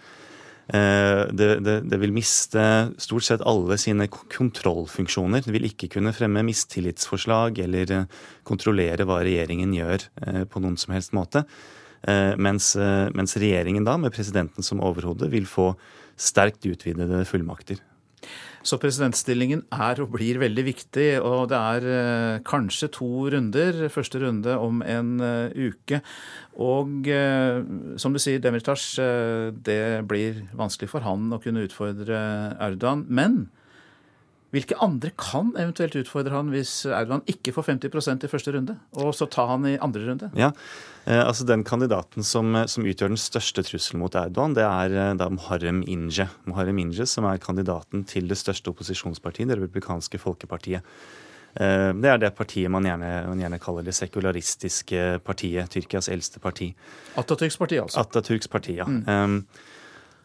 [0.64, 2.62] Det, det, det, vil miste
[2.96, 5.42] stort sett alle sine kontrollfunksjoner.
[5.44, 7.92] Det vil ikke kunne fremme mistillitsforslag eller
[8.48, 10.06] kontrollere hva regjeringen gjør
[10.48, 11.44] på noen som helst måte.
[12.40, 12.70] Mens,
[13.12, 15.74] mens regjeringen da, med presidenten som overhode, vil få
[16.16, 17.84] sterkt utvidede fullmakter.
[18.64, 23.82] Så presidentstillingen er og blir veldig viktig, og det er eh, kanskje to runder.
[23.92, 26.00] Første runde om en uh, uke.
[26.64, 27.60] Og uh,
[28.00, 28.86] som du sier, Demirtas,
[29.66, 32.16] det blir vanskelig for han å kunne utfordre
[32.56, 33.04] Erdogan.
[33.12, 33.44] Men
[34.54, 39.10] hvilke andre kan eventuelt utfordre han hvis Erdogan ikke får 50% i første runde, og
[39.16, 40.30] så ta han i andre runde?
[40.38, 40.52] Ja,
[41.04, 45.12] eh, altså Den kandidaten som, som, utgjør den største trusselen mot Erdogan, det er eh,
[45.18, 46.28] da Muharrem Inje.
[46.46, 50.86] Muharrem Inje, Som er kandidaten til det største opposisjonspartiet, det republikanske folkepartiet.
[51.54, 55.70] Eh, det er det partiet man gjerne, man gjerne, kaller det sekularistiske partiet.
[55.74, 56.72] Tyrkias eldste parti.
[57.18, 58.02] Atatürks parti, altså.
[58.06, 58.86] Atatürks parti, ja.
[58.86, 59.46] Mm.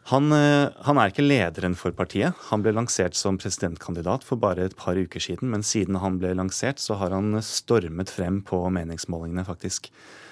[0.10, 2.38] Han, eh, han, er ikke lederen for partiet.
[2.50, 5.52] Han ble lansert som presidentkandidat for bare et par uker siden.
[5.54, 9.92] Men siden han ble lansert, så har han stormet frem på meningsmålingene, faktisk.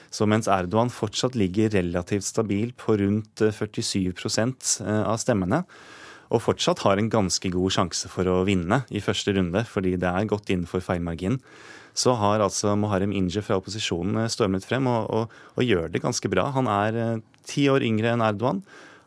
[0.09, 4.53] Så mens Erdogan fortsatt ligger relativt stabil på rundt 47 eh,
[4.87, 5.63] eh, av stemmene,
[6.27, 10.09] og fortsatt har en ganske god sjanse for å vinne i første runde, fordi det
[10.09, 11.39] er godt innenfor feilmarginen,
[11.97, 16.29] så har altså Moharem Inje fra opposisjonen stormet frem og, og, og gjør det ganske
[16.29, 16.49] bra.
[16.53, 18.61] Han er ti år yngre enn Erdogan.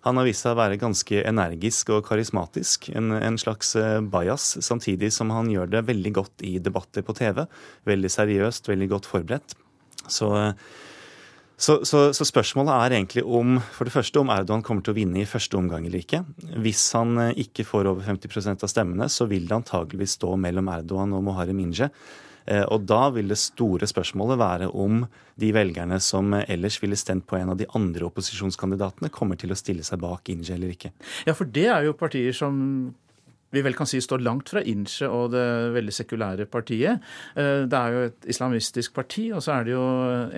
[0.06, 4.54] Han har vist seg å være ganske energisk og karismatisk, en, en slags eh, bajas,
[4.64, 7.44] samtidig som han gjør det veldig godt i debatter på TV.
[7.88, 9.58] Veldig seriøst, veldig godt forberedt.
[10.08, 10.32] Så
[11.60, 14.96] så, så, så, spørsmålet er egentlig om for det første om Erdogan kommer til å
[14.96, 16.22] vinne i første omgang eller ikke.
[16.64, 20.70] Hvis han eh, ikke får over 50% av stemmene, så vil det antageligvis stå mellom
[20.72, 21.90] Erdogan og Moharem Inje.
[22.50, 25.04] Eh, og da vil det store spørsmålet være om
[25.40, 29.58] de velgerne som ellers ville stemt på en av de andre opposisjonskandidatene, kommer til å
[29.58, 30.92] stille seg bak Inje eller ikke.
[31.28, 32.58] Ja, for det er jo partier som
[33.50, 37.02] vi vel kan si står langt fra Inche og det veldig sekulære partiet.
[37.34, 39.86] Eh, det er jo et islamistisk parti, og så er det jo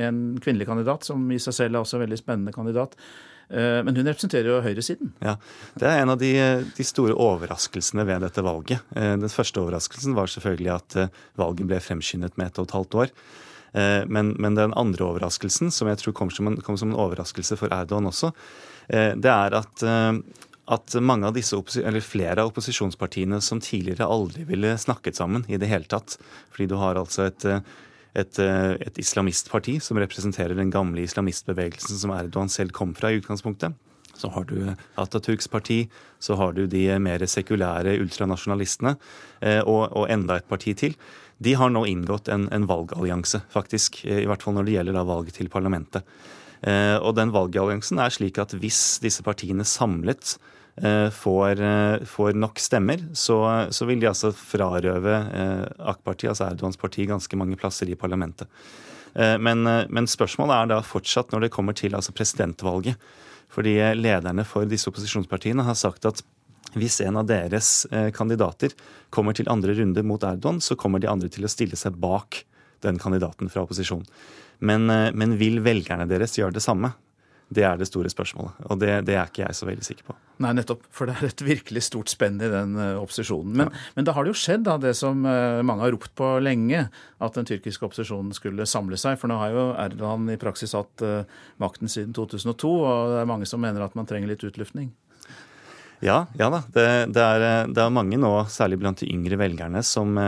[0.07, 2.97] en kvinnelig kandidat, som i seg selv er også en veldig spennende kandidat.
[3.53, 5.13] Eh, men hun representerer jo høyresiden.
[5.21, 5.37] Ja,
[5.79, 6.33] Det er en av de,
[6.73, 8.81] de, store overraskelsene ved dette valget.
[8.97, 10.99] Eh, den første overraskelsen var selvfølgelig at
[11.41, 13.17] valget ble fremskyndet med ett og et halvt år.
[13.73, 17.57] Men, men, den andre overraskelsen, som jeg tror kom som, en, kom som en overraskelse
[17.57, 18.29] for Erdogan også,
[18.85, 19.85] det er at
[20.73, 25.57] at mange av disse, eller flere av opposisjonspartiene som tidligere aldri ville snakket sammen i
[25.57, 26.19] det hele tatt,
[26.53, 27.49] fordi du har altså et,
[28.19, 33.77] et, et islamistparti som representerer den gamle islamistbevegelsen som Erdogan selv kom fra i utgangspunktet.
[34.15, 35.87] Så har du Atatürks parti,
[36.21, 38.97] så har du de mer sekulære ultranasjonalistene,
[39.41, 40.97] eh, og, og enda et parti til.
[41.43, 44.05] De har nå inngått en, en valgallianse, faktisk.
[44.05, 46.07] I hvert fall når det gjelder valget til parlamentet.
[46.63, 50.62] Eh, og den valgalliansen er slik at hvis disse partiene samlet eh,
[51.13, 53.37] får, eh, får nok stemmer, så,
[53.71, 55.17] så, vil de altså frarøve
[55.79, 58.49] AK-partiet, altså Erdogans parti, ganske mange plasser i parlamentet.
[59.13, 62.97] Men, men, spørsmålet er da fortsatt når det kommer til altså presidentvalget.
[63.53, 66.23] Fordi lederne for disse opposisjonspartiene har sagt at
[66.73, 67.85] hvis en av deres
[68.17, 68.73] kandidater
[69.13, 72.41] kommer til andre runde mot Erdogan, så kommer de andre til å stille seg bak
[72.81, 74.09] den kandidaten fra opposisjonen.
[74.63, 76.93] Men, eh, men, vil velgerne deres gjøre det samme?
[77.53, 78.63] Det er det store spørsmålet.
[78.71, 80.17] Og det, det, er ikke jeg så veldig sikker på.
[80.43, 80.87] Nei, nettopp.
[80.95, 83.53] For det er et virkelig stort spenn i den uh, opposisjonen.
[83.61, 83.85] Men, ja.
[83.97, 86.87] men, da har det jo skjedd, da, det som uh, mange har ropt på lenge,
[87.23, 89.21] at den tyrkiske opposisjonen skulle samle seg.
[89.21, 91.23] For nå har jo Erdogan i praksis hatt uh,
[91.63, 94.91] makten siden 2002, og det er mange som mener at man trenger litt utluftning.
[96.03, 96.65] Ja, ja da.
[96.67, 100.19] Det, det, er, det, er, mange nå, særlig blant de yngre velgerne, som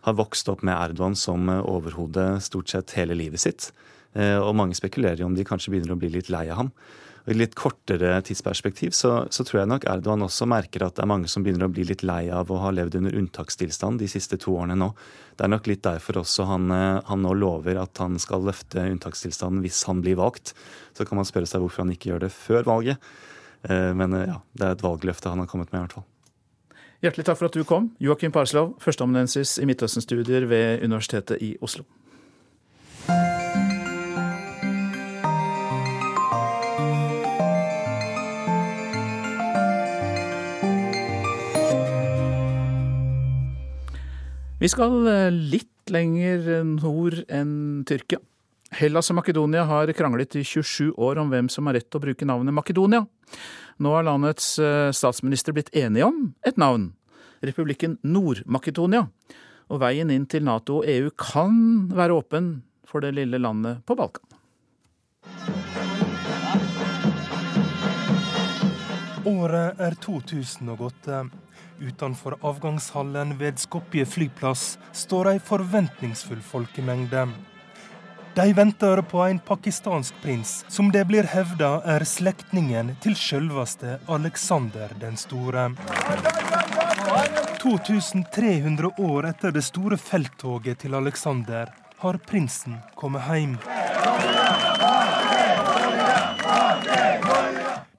[0.00, 3.70] har vokst opp med Erdogan som eh, overhode stort sett hele livet sitt.
[4.18, 6.72] Eh, og mange spekulerer jo om de kanskje begynner å bli litt lei av ham.
[7.20, 11.04] Og I litt kortere tidsperspektiv så, så, tror jeg nok Erdogan også merker at det
[11.04, 14.08] er mange som begynner å bli litt lei av å ha levd under unntakstilstand de
[14.10, 14.88] siste to årene nå.
[15.36, 18.88] Det er nok litt derfor også han, eh, han nå lover at han skal løfte
[18.88, 20.54] unntakstilstanden hvis han blir valgt.
[20.96, 23.12] Så kan man spørre seg hvorfor han ikke gjør det før valget.
[23.60, 26.06] Men ja, det er et valgløfte han har kommet med, i hvert fall.
[27.04, 31.84] Hjertelig takk for at du kom, Joakim Parslov, førsteamanuensis i Midtøsten-studier ved Universitetet i Oslo.
[44.60, 48.18] Vi skal eh, litt lenger nord enn Tyrkia.
[48.76, 52.04] Hellas og Makedonia har kranglet i 27 år om hvem som har rett til å
[52.04, 53.06] bruke navnet Makedonia.
[53.80, 56.90] Nå har landets eh, statsminister blitt enige om et navn,
[57.40, 59.06] republikken Nord-Makedonia.
[59.72, 62.52] Og veien inn til Nato og EU kan være åpen
[62.84, 64.28] for det lille landet på Balkan.
[69.24, 71.24] Året er 2008.
[71.80, 77.24] Utenfor avgangshallen ved Skopje flyplass står ei forventningsfull folkemengde.
[78.34, 84.92] De venter på en pakistansk prins, som det blir hevda er slektningen til selveste Alexander
[85.00, 85.70] den store.
[87.60, 91.72] 2300 år etter det store felttoget til Alexander
[92.04, 93.56] har prinsen kommet hjem.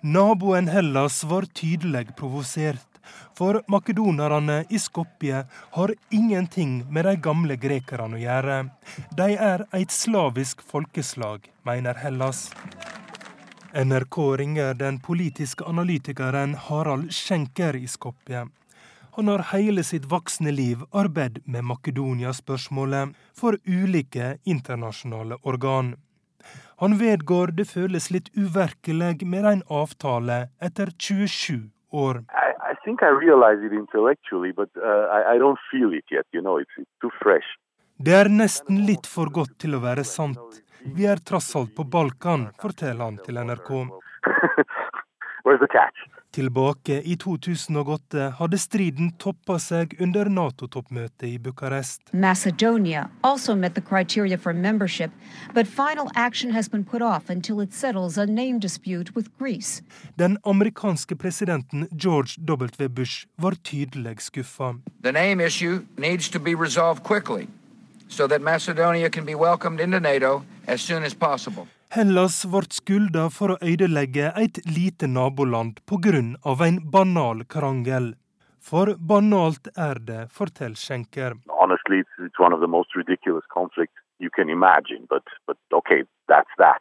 [0.01, 2.90] Naboen Hellas var tydelig provosert.
[3.37, 5.43] For makedonerne i Skopje
[5.75, 8.57] har ingenting med de gamle grekerne å gjøre.
[9.17, 12.49] De er et slavisk folkeslag, mener Hellas.
[13.73, 18.45] NRK ringer den politiske analytikeren Harald Schenker i Skopje.
[19.15, 25.95] Han har hele sitt voksne liv arbeidet med Makedonia-spørsmålet for ulike internasjonale organ.
[26.83, 32.23] Han vedgår det føles litt uvirkelig med en avtale etter 27 år.
[32.29, 36.25] I, I think I realize it intellectually, but uh, I, I, don't feel it yet.
[36.31, 37.49] You know, it's, it's too fresh.
[37.97, 40.61] Det er nesten litt for godt til å være sant.
[40.95, 43.71] Vi er tross alt på Balkan, forteller han til NRK.
[46.31, 52.13] Tilbake i 2008 hadde striden toppa seg under Nato-toppmøtet i Bucarest.
[52.13, 55.11] Macedonia also met the criteria for membership,
[55.53, 59.83] but final action has been put off until it settles a name dispute with Greece.
[60.15, 62.89] Den amerikanske presidenten George W.
[62.89, 64.73] Bush var tydelig skuffa.
[65.03, 67.47] The name issue needs to be resolved quickly
[68.07, 71.67] so that Macedonia can be welcomed into NATO as soon as possible.
[71.91, 76.21] Hellas ble skylda for å ødelegge et lite naboland pga.
[76.67, 78.15] en banal krangel.
[78.61, 81.35] For banalt er det, forteller Schenker.
[81.49, 86.03] Honestly, it's, it's one of the most ridiculous conflicts you can imagine, but, but okay,
[86.29, 86.79] that's that.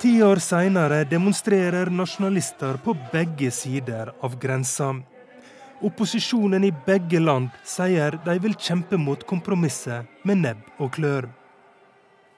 [0.00, 4.94] Ti år seinere demonstrerer nasjonalister på begge sider av grensa.
[5.82, 11.28] Opposisjonen i begge land sier de vil kjempe mot kompromisset med nebb og klør.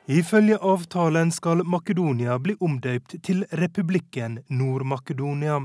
[0.06, 5.58] Ifølge avtalen skal Makedonia bli omdøypt til republikken Nord-Makedonia.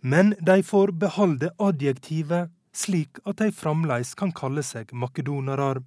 [0.00, 5.80] Men de får beholde adjektivet, slik at de fremdeles kan kalle seg makedonere.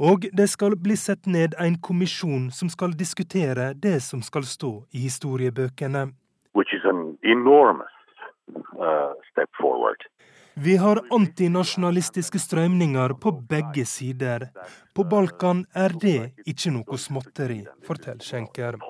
[0.00, 4.78] Og det skal bli sett ned en kommisjon som skal diskutere det som skal stå
[4.96, 6.08] i historiebøkene.
[6.56, 7.99] Which is an enormous
[8.56, 10.06] uh, step forward.
[10.54, 14.48] Vi har antinasjonalistiske strømninger på begge sider.
[14.94, 18.76] På Balkan er det ikke noe småtteri, forteller Schenker.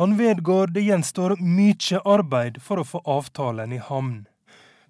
[0.00, 4.22] Han vedgår det gjenstår mye arbeid for å få avtalen i havn.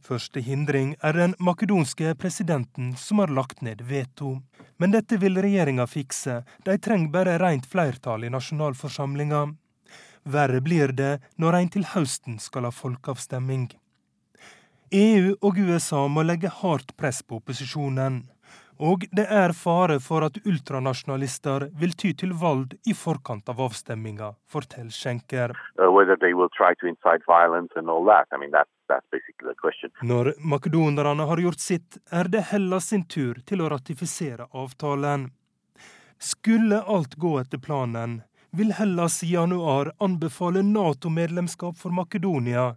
[0.07, 4.39] Første hindring er den makedonske presidenten som har lagt ned veto.
[4.79, 9.43] Men dette vil regjeringa fikse, de trenger bare rent flertall i nasjonalforsamlinga.
[10.25, 13.71] Verre blir det når en til høsten skal ha folkeavstemning.
[14.91, 18.25] EU og USA må legge hardt press på opposisjonen.
[18.81, 24.31] Og det er fare for at ultranasjonalister vil ty til vold i forkant av avstemminga,
[24.49, 25.53] forteller Schenker.
[25.77, 25.85] Uh,
[30.13, 35.29] Når makedonerne har gjort sitt, er det Hellas sin tur til å ratifisere avtalen.
[36.17, 38.23] Skulle alt gå etter planen,
[38.53, 42.75] vil Hellas i januar anbefale Nato-medlemskap for Makedonia,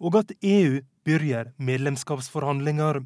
[0.00, 3.02] og at EU begynner medlemskapsforhandlinger.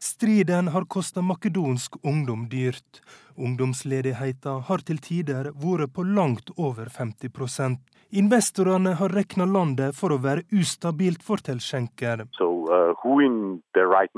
[0.00, 3.02] Striden har kosta makedonsk ungdom dyrt.
[3.36, 7.78] Ungdomsledigheten har til tider vært på langt over 50%
[8.12, 12.24] Investorene har rekna landet for å være ustabilt, forteller Schenker.
[12.34, 12.90] So, uh,
[13.86, 14.10] right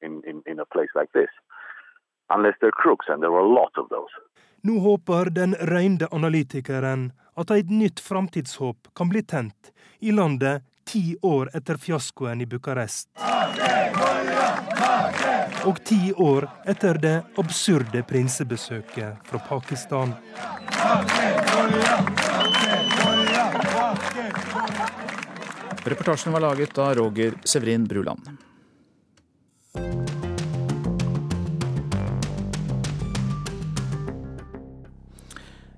[0.00, 0.58] in, in, in
[0.96, 1.28] like?
[2.30, 4.08] Unless they're crooks, and there were a lot of those.
[4.62, 11.16] Nå håper den røynde analytikeren at et nytt framtidshåp kan bli tent i landet ti
[11.22, 13.08] år etter fiaskoen i Bucarest.
[15.66, 20.14] Og ti år etter det absurde prinsebesøket fra Pakistan.
[25.82, 28.30] Reportasjen var laget av Roger Severin Bruland.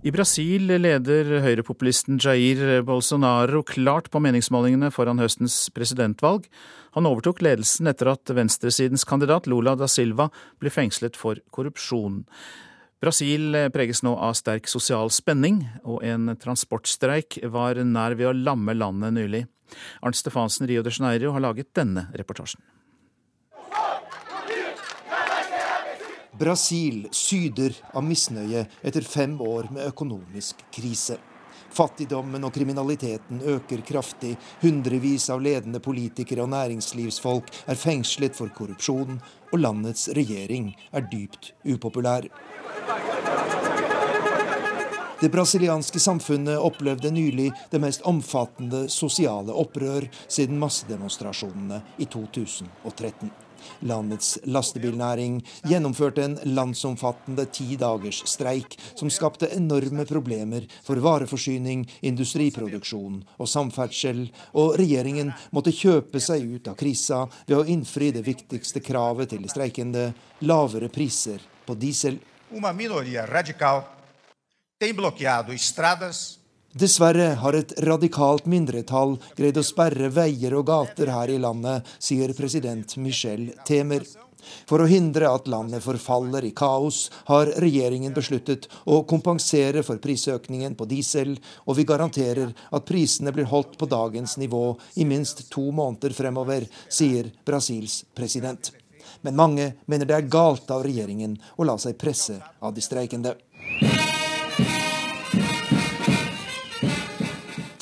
[0.05, 6.45] I Brasil leder høyrepopulisten Jair Bolsonaro klart på meningsmålingene foran høstens presidentvalg.
[6.93, 10.29] Han overtok ledelsen etter at venstresidens kandidat Lula da Silva
[10.61, 12.21] ble fengslet for korrupsjon.
[13.01, 18.77] Brasil preges nå av sterk sosial spenning, og en transportstreik var nær ved å lamme
[18.77, 19.47] landet nylig.
[20.05, 22.61] Arnt Stefansen Rio de Janeiro har laget denne reportasjen.
[26.39, 31.21] Brasil syder av misnøye etter fem år med økonomisk krise.
[31.75, 34.33] Fattigdommen og kriminaliteten øker kraftig.
[34.63, 39.21] Hundrevis av ledende politikere og næringslivsfolk er fengslet for korrupsjon,
[39.53, 42.27] og landets regjering er dypt upopulær.
[45.23, 53.31] Det brasilianske samfunnet opplevde nylig det mest omfattende sosiale opprør siden massedemonstrasjonene i 2013.
[53.89, 63.21] Landets lastebilnæring gjennomførte en landsomfattende ti dagers streik som skapte enorme problemer for vareforsyning, industriproduksjon
[63.39, 68.83] og samferdsel, og regjeringen måtte kjøpe seg ut av krisa ved å innfri det viktigste
[68.85, 70.07] kravet til de streikende
[70.45, 72.19] lavere priser på diesel.
[72.55, 73.83] Uma minoria radical
[74.79, 76.39] tem bloqueado estradas
[76.75, 82.33] Dessverre har et radikalt mindretall greid å sperre veier og gater her i landet, sier
[82.35, 84.03] president Michel Temer.
[84.67, 90.75] For å hindre at landet forfaller i kaos, har regjeringen besluttet å kompensere for prisøkningen
[90.75, 94.67] på diesel, og vi garanterer at prisene blir holdt på dagens nivå
[94.99, 98.73] i minst to måneder fremover, sier Brasils president.
[99.23, 103.39] Men mange mener det er galt av regjeringen å la seg presse av de streikende.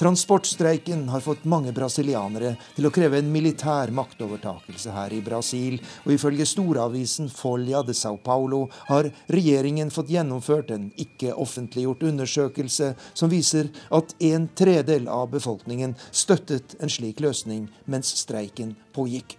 [0.02, 6.16] Transportstreiken har fått mange brasilianere til å kreve en militær maktovertakelse her i Brasil, og
[6.16, 13.30] ifølge storavisen Folha de Sao Paulo har regjeringen fått gjennomført en ikke offentliggjort undersøkelse som
[13.30, 19.36] viser at en tredel av befolkningen støttet en slik løsning mens streiken pågikk.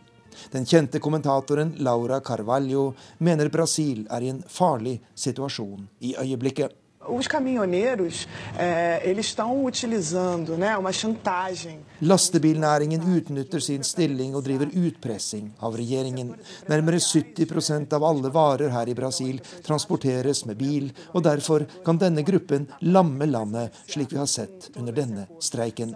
[0.56, 6.80] Den kjente kommentatoren Laura Carvalho mener Brasil er i en farlig situasjon i øyeblikket.
[7.08, 8.28] Os caminhoneiros
[8.58, 11.80] eh, estão utilizando né, uma chantagem.
[12.02, 16.34] Lastebilnæringen utnytter sin stilling og driver utpressing av regjeringen.
[16.68, 22.24] Nærmere 70% av alle varer her i Brasil transporteres med bil, og derfor kan denne
[22.24, 25.96] gruppen lamme landet, slik vi har sett under denne streiken.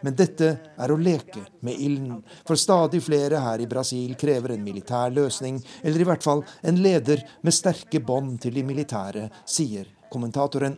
[0.00, 2.22] Men dette er å leke med ilden.
[2.46, 6.80] For stadig flere her i Brasil krever en militær løsning, eller i hvert fall en
[6.82, 10.76] leder med sterke bånd til de militære, sier kommentatoren.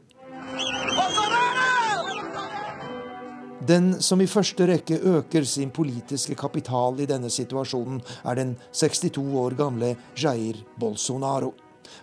[3.68, 9.18] Den som i første rekke øker sin politiske kapital i denne situasjonen, er den 62
[9.36, 11.52] år gamle Jair Bolsonaro.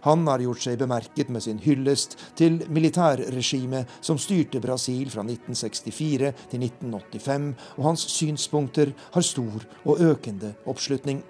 [0.05, 6.33] Han har gjort seg bemerket med sin hyllest til militærregimet som styrte Brasil fra 1964
[6.51, 11.23] til 1985, og hans synspunkter har stor og økende oppslutning.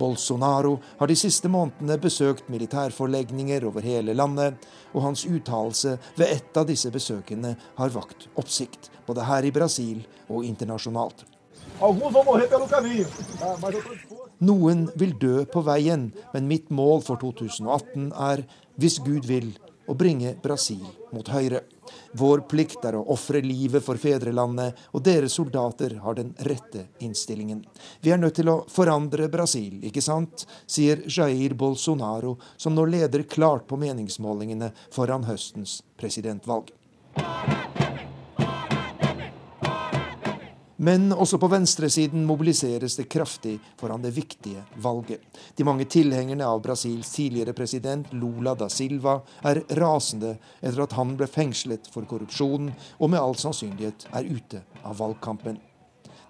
[0.00, 4.56] Bolsonaro har de siste månedene besøkt militærforlegninger over hele landet,
[4.94, 10.00] og hans uttalelse ved et av disse besøkene har vakt oppsikt, både her i Brasil
[10.28, 11.26] og internasjonalt.
[13.20, 14.26] Disposto.
[14.40, 18.44] Noen vil dø på veien, men mitt mål for 2018 er,
[18.80, 19.52] hvis Gud vil,
[19.90, 21.64] å bringe Brasil mot høyre.
[22.18, 27.64] Vår plikt er å ofre livet for fedrelandet, og dere soldater har den rette innstillingen.
[28.00, 33.26] Vi er nødt til å forandre Brasil, ikke sant, sier Jair Bolsonaro, som nå leder
[33.26, 36.70] klart på meningsmålingene foran høstens presidentvalg.
[40.80, 45.20] Men også på venstresiden mobiliseres det kraftig foran det viktige valget.
[45.56, 51.12] De mange tilhengerne av Brasils tidligere president Lula da Silva er rasende etter at han
[51.20, 55.60] ble fengslet for korrupsjon, og med all sannsynlighet er ute av valgkampen.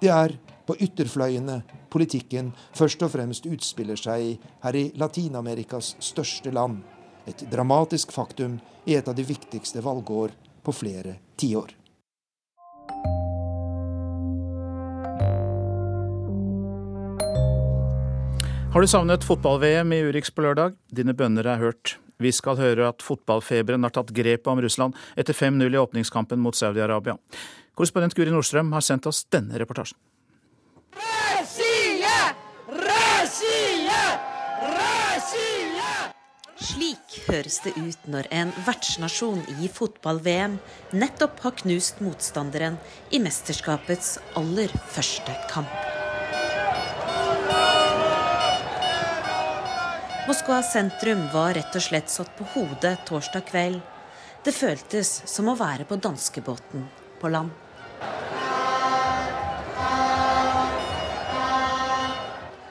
[0.03, 0.34] Det er
[0.66, 1.61] på ytterfløyene
[1.92, 6.82] politikken først og fremst utspiller seg her i Latin-Amerikas største land.
[7.30, 10.34] Et dramatisk faktum i et av de viktigste valgår
[10.66, 11.76] på flere tiår.
[18.71, 20.77] Har du savnet fotball-VM i Urix på lørdag?
[20.95, 21.97] Dine bønner er hørt.
[22.23, 26.55] Vi skal høre at fotballfeberen har tatt grepet om Russland etter 5-0 i åpningskampen mot
[26.55, 27.16] Saudi-Arabia.
[27.75, 29.99] Korrespondent Guri Nordstrøm har sendt oss denne reportasjen.
[36.71, 40.61] Slik høres det ut når en vertsnasjon i fotball-VM
[40.95, 42.79] nettopp har knust motstanderen
[43.11, 45.99] i mesterskapets aller første kamp.
[50.29, 53.81] Moskva sentrum var rett og slett satt på hodet torsdag kveld.
[54.45, 56.85] Det føltes som å være på danskebåten
[57.21, 57.51] på land.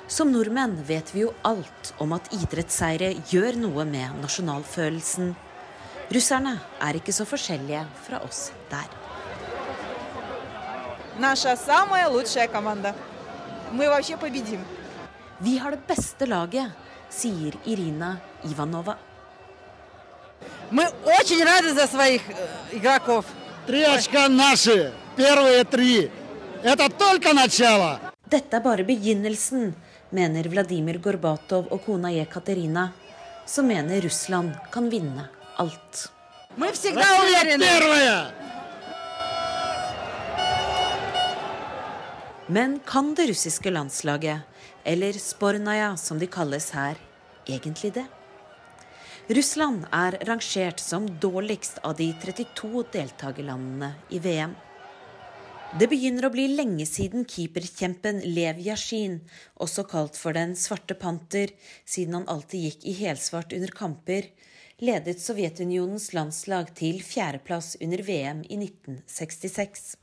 [0.09, 5.33] Som nordmenn vet vi jo alt om at idrettsseire gjør noe med nasjonalfølelsen.
[6.13, 8.89] Russerne er ikke så forskjellige fra oss der.
[15.39, 18.95] Vi har det beste laget, sier Irina Ivanova.
[28.29, 29.73] Dette er bare begynnelsen,
[30.09, 32.89] mener Vladimir Gorbatov og kona Jekaterina,
[33.45, 35.25] som mener Russland kan vinne
[35.57, 36.09] alt.
[42.49, 44.48] Men kan det russiske landslaget,
[44.89, 46.97] eller Spornaja som de kalles her,
[47.45, 48.07] egentlig det?
[49.29, 54.55] Russland er rangert som dårligst av de 32 deltakerlandene i VM.
[55.77, 59.19] Det begynner å bli lenge siden keeperkjempen Lev Yashin,
[59.61, 61.53] også kalt for Den svarte panter,
[61.85, 64.31] siden han alltid gikk i helsvart under kamper,
[64.81, 69.98] ledet Sovjetunionens landslag til fjerdeplass under VM i 1966.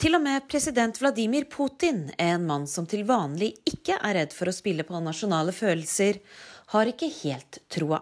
[0.00, 4.48] Til og med president Vladimir Putin, en mann som til vanlig ikke er redd for
[4.48, 6.22] å spille på nasjonale følelser,
[6.72, 7.98] har ikke helt troa.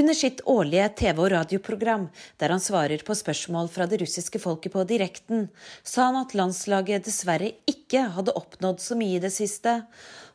[0.00, 2.06] Under sitt årlige TV- og radioprogram,
[2.40, 5.50] der han svarer på spørsmål fra det russiske folket på direkten,
[5.84, 9.74] sa han at landslaget dessverre ikke hadde oppnådd så mye i det siste,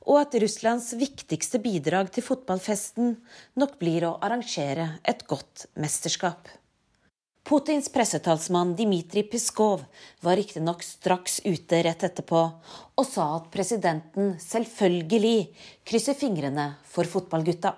[0.06, 3.16] og at Russlands viktigste bidrag til fotballfesten
[3.58, 6.46] nok blir å arrangere et godt mesterskap.
[7.46, 9.84] Putins pressetalsmann Dmitrij Piskov
[10.20, 12.40] var riktignok straks ute rett etterpå
[12.98, 15.52] og sa at presidenten selvfølgelig
[15.86, 17.76] krysser fingrene for fotballgutta.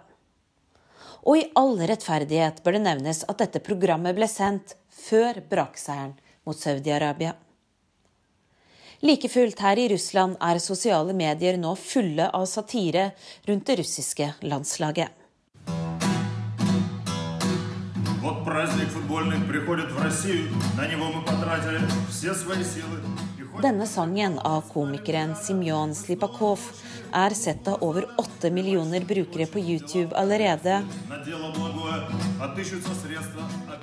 [1.27, 6.15] Og i all rettferdighet bør det nevnes at dette programmet ble sendt før brakseieren
[6.47, 7.35] mot Saudi-Arabia.
[9.03, 13.09] Like fullt her i Russland er sosiale medier nå fulle av satire
[13.51, 15.11] rundt det russiske landslaget.
[18.26, 20.48] Вот праздник футбольный приходит в Россию.
[20.76, 22.98] На него мы потратили все свои силы.
[23.60, 26.60] Denne sangen av komikeren Simjon Slipakov
[27.12, 30.82] er sett av over åtte millioner brukere på YouTube allerede.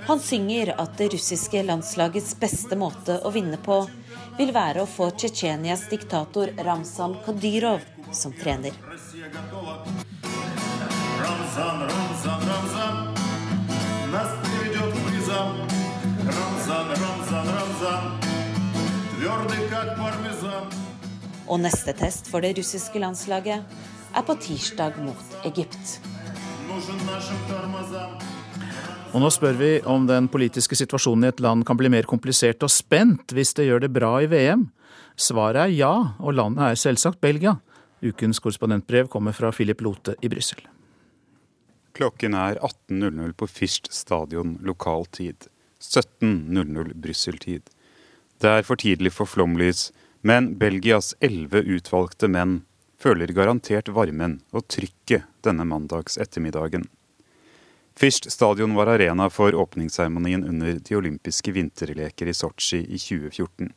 [0.07, 3.85] Han synger at det russiske landslagets beste måte å vinne på
[4.39, 8.73] vil være å få Tsjetsjenias diktator Ramzan Kadyrov som trener.
[11.19, 13.02] Ramzan, Ramzan, Ramzan.
[16.73, 18.03] Рамзан, Рамзан, Рамзан
[19.13, 20.65] Твердый как пармезан
[21.47, 23.61] Og neste test for det russiske landslaget
[24.17, 25.99] er på tirsdag mot Egypt.
[29.13, 32.65] Og nå spør vi om den politiske situasjonen i et land kan bli mer komplisert
[32.65, 34.69] og spent hvis det gjør det bra i VM.
[35.17, 37.59] Svaret er ja, og landet er selvsagt Belgia.
[38.01, 40.65] Ukens korrespondentbrev kommer fra Philip Lote i Brussel.
[41.93, 45.49] Klokken er 18.00 på Fischt stadion lokal tid.
[45.90, 47.68] 17.00 Brussel-tid.
[48.40, 49.90] Det er for tidlig for flomlys,
[50.22, 52.62] men Belgias elleve utvalgte menn
[53.00, 56.86] føler garantert varmen og trykket denne mandags ettermiddagen.
[57.96, 63.70] Fischt stadion var arena for åpningsseremonien under de olympiske vinterleker i Sotsji i 2014.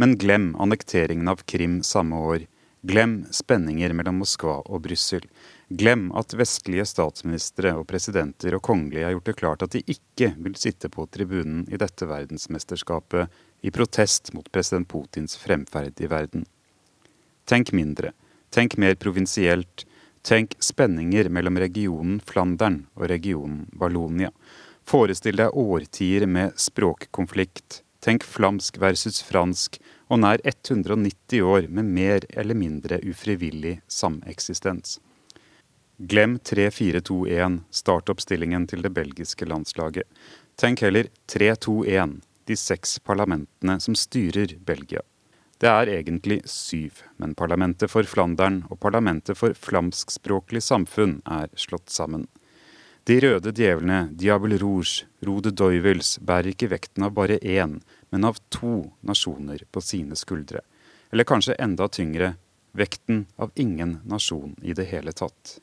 [0.00, 2.46] Men glem annekteringen av Krim samme år.
[2.82, 5.26] Glem spenninger mellom Moskva og Brussel.
[5.72, 10.32] Glem at vestlige statsministre og presidenter og kongelige har gjort det klart at de ikke
[10.44, 13.30] vil sitte på tribunen i dette verdensmesterskapet
[13.64, 16.42] i protest mot president Putins fremferd i verden.
[17.48, 18.10] Tenk mindre.
[18.52, 19.86] Tenk mer provinsielt.
[20.20, 24.28] Tenk spenninger mellom regionen Flandern og regionen Vallonia.
[24.84, 27.80] Forestill deg årtier med språkkonflikt.
[28.04, 29.78] Tenk flamsk versus fransk,
[30.12, 34.98] og nær 190 år med mer eller mindre ufrivillig sameksistens.
[36.04, 40.02] Glem 3-4-2-1, startoppstillingen til det belgiske landslaget.
[40.58, 42.16] Tenk heller 3-2-1,
[42.50, 45.04] de seks parlamentene som styrer Belgia.
[45.62, 51.94] Det er egentlig syv, men parlamentet for Flandern og parlamentet for flamskspråklig samfunn er slått
[51.94, 52.26] sammen.
[53.06, 57.78] De røde djevlene, Diabel Rouge, Rode Doivels, bærer ikke vekten av bare én,
[58.10, 60.66] men av to nasjoner på sine skuldre.
[61.14, 62.34] Eller kanskje enda tyngre,
[62.74, 65.60] vekten av ingen nasjon i det hele tatt.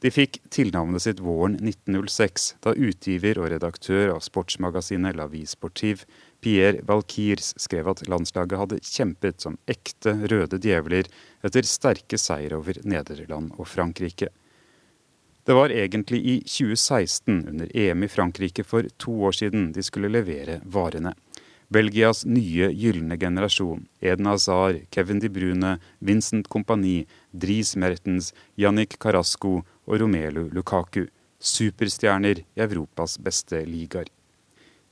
[0.00, 6.06] De fikk tilnavnet sitt våren 1906, da utgiver og redaktør av sportsmagasinet La Vie Sportive,
[6.40, 11.10] Pierre Valkyrs, skrev at landslaget hadde kjempet som ekte røde djevler
[11.44, 14.30] etter sterke seier over Nederland og Frankrike.
[15.44, 20.08] Det var egentlig i 2016, under EM i Frankrike for to år siden, de skulle
[20.08, 21.12] levere varene.
[21.70, 29.60] Belgias nye gylne generasjon, Eden Hazar, Kevin De Brune, Vincent Kompani, Dries Mertens, Jannik Carasco
[29.90, 31.08] og Romelu Lukaku.
[31.40, 34.10] Superstjerner i Europas beste ligaer.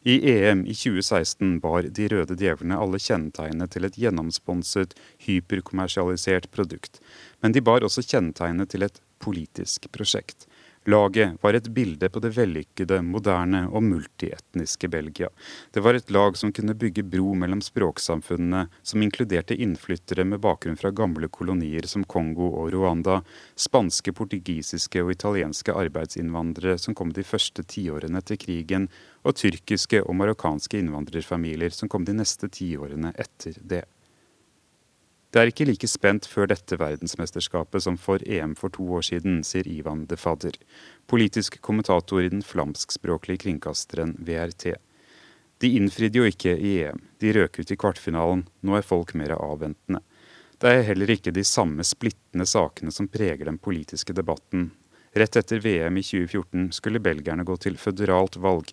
[0.09, 4.95] I EM i 2016 bar de røde djevlene alle kjennetegnene til et gjennomsponset,
[5.27, 7.03] hyperkommersialisert produkt.
[7.43, 10.48] Men de bar også kjennetegnet til et politisk prosjekt.
[10.89, 15.29] Laget var et bilde på det vellykkede, moderne og multietniske Belgia.
[15.75, 20.81] Det var et lag som kunne bygge bro mellom språksamfunnene, som inkluderte innflyttere med bakgrunn
[20.81, 23.19] fra gamle kolonier som Kongo og Rwanda,
[23.53, 28.89] spanske, portugisiske og italienske arbeidsinnvandrere som kom de første tiårene etter krigen,
[29.29, 33.85] og tyrkiske og marokkanske innvandrerfamilier som kom de neste tiårene etter det.
[35.29, 39.43] Det er ikke like spent før dette verdensmesterskapet som for EM for to år siden,
[39.45, 40.57] sier Ivan de Fadder,
[41.07, 44.73] politisk kommentator i den flamskspråklige kringkasteren VRT.
[45.61, 49.37] De innfridde jo ikke i EM, de røk ut i kvartfinalen, nå er folk mer
[49.37, 50.01] avventende.
[50.59, 54.71] Det er heller ikke de samme splittende sakene som preger den politiske debatten.
[55.13, 58.73] Rett etter VM i 2014 skulle belgierne gå til føderalt valg,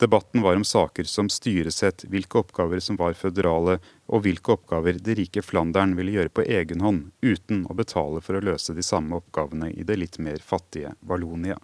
[0.00, 3.74] Debatten var om saker som styresett, hvilke oppgaver som var føderale,
[4.08, 8.38] og hvilke oppgaver det rike Flandern ville gjøre på egen hånd, uten å betale for
[8.38, 11.58] å løse de samme oppgavene i det litt mer fattige Vallonia.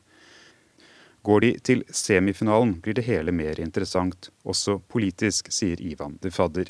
[1.24, 6.68] Går de til semifinalen, blir det hele mer interessant, også politisk, sier Ivan de Fadder.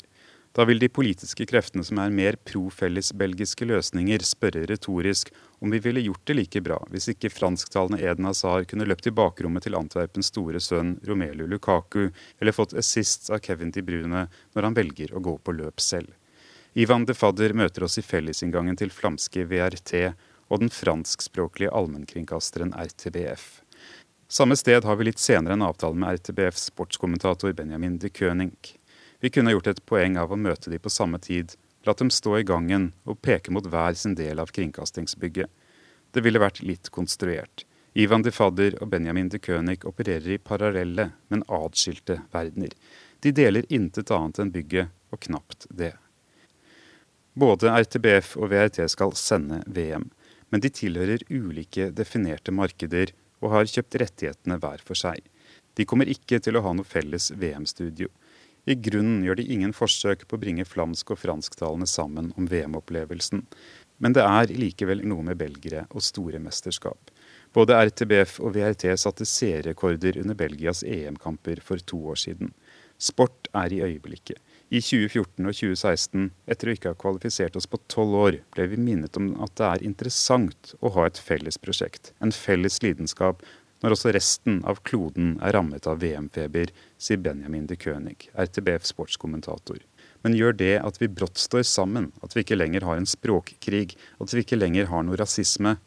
[0.57, 5.29] Da vil de politiske kreftene som er mer pro-fellesbelgiske løsninger, spørre retorisk
[5.61, 9.13] om vi ville gjort det like bra hvis ikke fransktalende Eden Hazar kunne løpt i
[9.13, 12.07] bakrommet til Antwerpens store sønn Romelu Lukaku,
[12.41, 14.23] eller fått assist av Kevin De Brune
[14.55, 16.09] når han velger å gå på løp selv.
[16.73, 19.93] Ivan de Fadder møter oss i fellesinngangen til flamske VRT
[20.49, 23.61] og den franskspråklige allmennkringkasteren RTBF.
[24.27, 28.73] Samme sted har vi litt senere en avtale med RTBFs sportskommentator Benjamin de König.
[29.19, 31.55] Vi kunne gjort et poeng av å møte de på samme tid,
[31.87, 35.49] latt dem stå i gangen og peke mot hver sin del av kringkastingsbygget.
[36.13, 37.65] Det ville vært litt konstruert.
[37.97, 42.75] Ivan de Fadder og Benjamin de König opererer i parallelle, men atskilte verdener.
[43.25, 45.95] De deler intet annet enn bygget, og knapt det.
[47.33, 50.09] Både RTBF og VRT skal sende VM,
[50.49, 55.21] men de tilhører ulike definerte markeder og har kjøpt rettighetene hver for seg.
[55.77, 58.09] De kommer ikke til å ha noe felles VM-studio.
[58.67, 63.45] I grunnen gjør de ingen forsøk på å bringe flamsk- og fransktalende sammen om VM-opplevelsen.
[64.03, 67.13] Men det er likevel noe med belgere og store mesterskap.
[67.55, 72.51] Både RTBF og VRT satte seerrekorder under Belgias EM-kamper for to år siden.
[72.99, 74.41] Sport er i øyeblikket.
[74.67, 78.81] I 2014 og 2016, etter å ikke ha kvalifisert oss på tolv år, ble vi
[78.81, 83.45] minnet om at det er interessant å ha et felles prosjekt, en felles lidenskap,
[83.83, 89.81] når også resten av kloden er rammet av VM-feber, sier Benjamin de König, RTBF sportskommentator.
[90.25, 93.93] Men gjør det at vi brått står sammen, at vi ikke lenger har en språkkrig,
[94.17, 95.77] at vi ikke lenger har noe rasisme?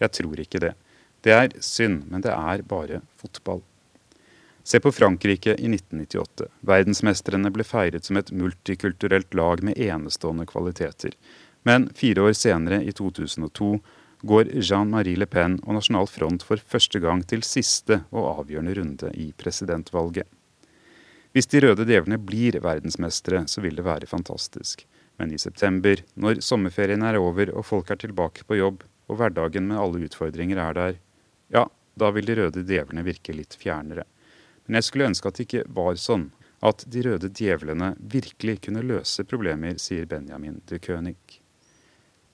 [0.00, 0.76] Jeg tror ikke det.
[1.20, 3.60] Det er synd, men det er bare fotball.
[4.64, 6.46] Se på Frankrike i 1998.
[6.68, 11.16] Verdensmestrene ble feiret som et multikulturelt lag med enestående kvaliteter.
[11.66, 13.72] Men fire år senere, i 2002,
[14.22, 19.10] går Jean-Marie Le Pen og Nasjonal Front for første gang til siste og avgjørende runde
[19.16, 20.28] i presidentvalget.
[21.32, 24.82] Hvis de røde djevlene blir verdensmestere, så vil det være fantastisk.
[25.20, 29.66] Men i september, når sommerferien er over og folk er tilbake på jobb, og hverdagen
[29.68, 30.98] med alle utfordringer er der,
[31.54, 31.66] ja,
[31.98, 34.06] da vil de røde djevlene virke litt fjernere.
[34.66, 36.30] Men jeg skulle ønske at det ikke var sånn.
[36.60, 41.39] At de røde djevlene virkelig kunne løse problemer, sier Benjamin de König.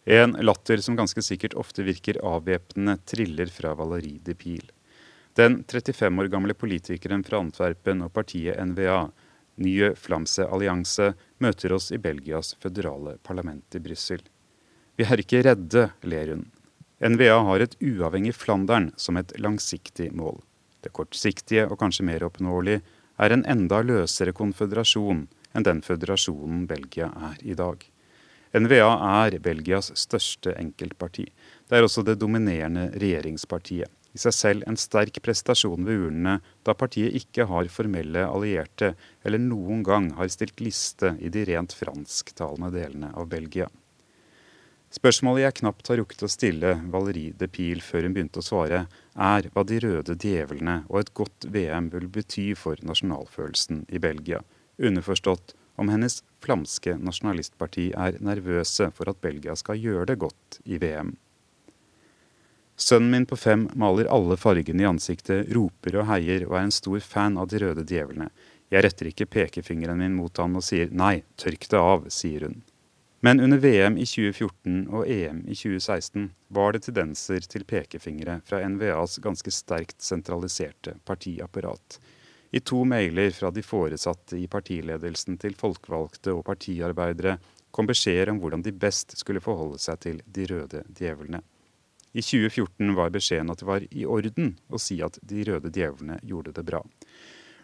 [0.07, 4.69] En latter som ganske sikkert ofte virker avvæpnende, triller fra Valerie de Pil.
[5.35, 9.09] Den 35 år gamle politikeren fra Antwerpen og partiet NVA,
[9.59, 11.11] Nye Flamse Allianse,
[11.43, 14.23] møter oss i Belgias føderale parlament i Brussel.
[14.97, 16.47] Vi er ikke redde, ler hun.
[17.03, 20.39] NVA har et uavhengig Flandern som et langsiktig mål.
[20.87, 22.79] Det kortsiktige og kanskje mer oppnåelig,
[23.19, 25.27] er en enda løsere konføderasjon
[25.57, 27.83] enn den føderasjonen Belgia er i dag.
[28.55, 28.91] NVA
[29.27, 31.27] er Belgias største enkeltparti.
[31.67, 33.91] Det er også det dominerende regjeringspartiet.
[34.17, 38.95] I seg selv en sterk prestasjon ved urnene, da partiet ikke har formelle allierte
[39.27, 43.69] eller noen gang har stilt liste i de rent fransktalende delene av Belgia.
[44.97, 48.87] Spørsmålet jeg knapt har rukket å stille Valerie de Pil før hun begynte å svare,
[49.13, 54.41] er hva de røde djevlene og et godt VM vil bety for nasjonalfølelsen i Belgia.
[54.81, 60.81] Underforstått om hennes flamske nasjonalistparti er nervøse for at Belgia skal gjøre det godt i
[60.83, 61.15] VM.
[62.77, 66.75] Sønnen min på fem maler alle fargene i ansiktet, roper og heier og er en
[66.75, 68.29] stor fan av de røde djevlene.
[68.69, 72.61] Jeg retter ikke pekefingeren min mot han og sier nei, tørk det av, sier hun.
[73.25, 78.61] Men under VM i 2014 og EM i 2016 var det tendenser til pekefingre fra
[78.69, 81.97] NVAs ganske sterkt sentraliserte partiapparat.
[82.57, 87.35] I to mailer fra de foresatte i partiledelsen til folkevalgte og partiarbeidere
[87.75, 91.43] kom beskjeder om hvordan de best skulle forholde seg til de røde djevlene.
[92.17, 96.17] I 2014 var beskjeden at det var i orden å si at de røde djevlene
[96.25, 96.81] gjorde det bra.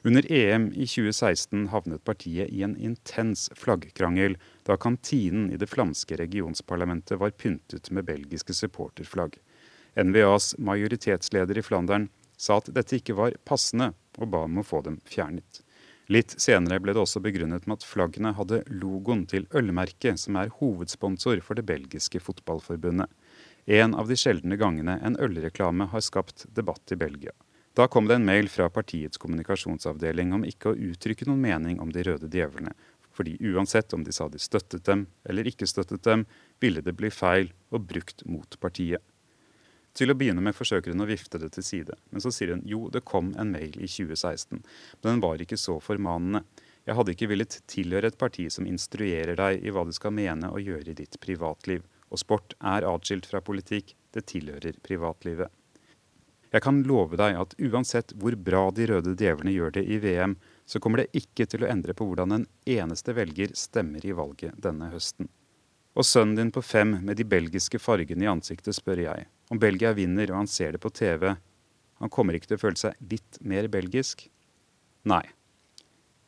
[0.04, 4.36] Under EM i 2016 havnet partiet i en intens flaggkrangel
[4.68, 9.38] da kantinen i det flamske regionsparlamentet var pyntet med belgiske supporterflagg.
[9.96, 14.82] NVAs majoritetsleder i Flandern sa at dette ikke var passende, og ba om å få
[14.86, 15.62] dem fjernet.
[16.12, 20.52] Litt senere ble det også begrunnet med at flaggene hadde logoen til ølmerket, som er
[20.58, 23.08] hovedsponsor for det belgiske fotballforbundet.
[23.70, 27.32] En av de sjeldne gangene en ølreklame har skapt debatt i Belgia.
[27.78, 31.94] Da kom det en mail fra partiets kommunikasjonsavdeling om ikke å uttrykke noen mening om
[31.94, 32.74] de røde djevlene,
[33.16, 36.26] fordi uansett om de sa de støttet dem eller ikke støttet dem,
[36.60, 39.00] ville det bli feil og brukt mot partiet.
[39.92, 42.62] Til å begynne med forsøker hun å vifte det til side, men så sier hun
[42.68, 46.46] jo, det kom en mail i 2016, men den var ikke så formanende.
[46.88, 50.48] Jeg hadde ikke villet tilhøre et parti som instruerer deg i hva du skal mene
[50.50, 55.52] og gjøre i ditt privatliv, og sport er atskilt fra politikk, det tilhører privatlivet.
[56.52, 60.34] Jeg kan love deg at uansett hvor bra de røde djevlene gjør det i VM,
[60.68, 64.58] så kommer det ikke til å endre på hvordan en eneste velger stemmer i valget
[64.60, 65.30] denne høsten.
[65.96, 69.26] Og sønnen din på fem med de belgiske fargene i ansiktet, spør jeg.
[69.52, 71.34] Om Belgia vinner og han ser det på TV,
[72.00, 74.24] han kommer ikke til å føle seg litt mer belgisk?
[75.04, 75.26] Nei.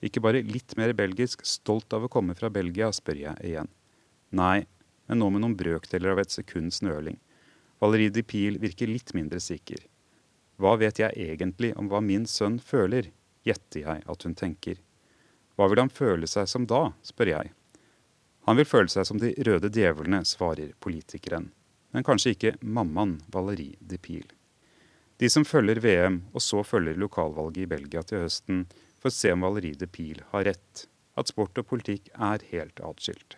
[0.04, 3.70] Ikke bare litt mer belgisk, stolt av å komme fra Belgia, spør jeg igjen.
[4.36, 4.66] Nei,
[5.08, 7.16] men nå med noen brøkdeler av et sekunds nøling.
[7.80, 9.80] Valerie de Pil virker litt mindre sikker.
[10.60, 13.08] Hva vet jeg egentlig om hva min sønn føler,
[13.48, 14.78] gjetter jeg at hun tenker.
[15.56, 17.56] Hva vil han føle seg som da, spør jeg.
[18.44, 21.54] Han vil føle seg som de røde djevlene, svarer politikeren.
[21.94, 24.26] Men kanskje ikke mammaen Valerie de Pil.
[25.22, 28.64] De som følger VM, og så følger lokalvalget i Belgia til høsten,
[28.98, 30.88] får se om Valerie de Pil har rett.
[31.14, 33.36] At sport og politikk er helt atskilt.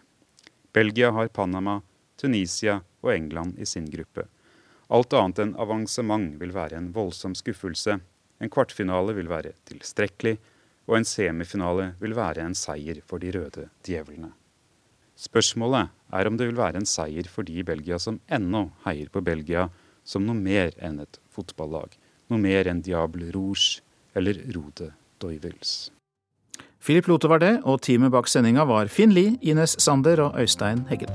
[0.73, 1.83] Belgia har Panama,
[2.17, 4.25] Tunisia og England i sin gruppe.
[4.89, 7.99] Alt annet enn avansement vil være en voldsom skuffelse.
[8.41, 10.39] En kvartfinale vil være tilstrekkelig,
[10.87, 14.33] og en semifinale vil være en seier for de røde djevlene.
[15.17, 19.09] Spørsmålet er om det vil være en seier for de i Belgia som ennå heier
[19.13, 19.69] på Belgia
[20.07, 21.97] som noe mer enn et fotballag.
[22.31, 23.81] Noe mer enn Diable Rouge
[24.17, 24.93] eller Rode
[25.23, 25.91] Doivels.
[26.87, 30.87] Philip Lote var det, og teamet bak sendinga var Finn Lie, Ines Sander og Øystein
[30.91, 31.11] Heggen.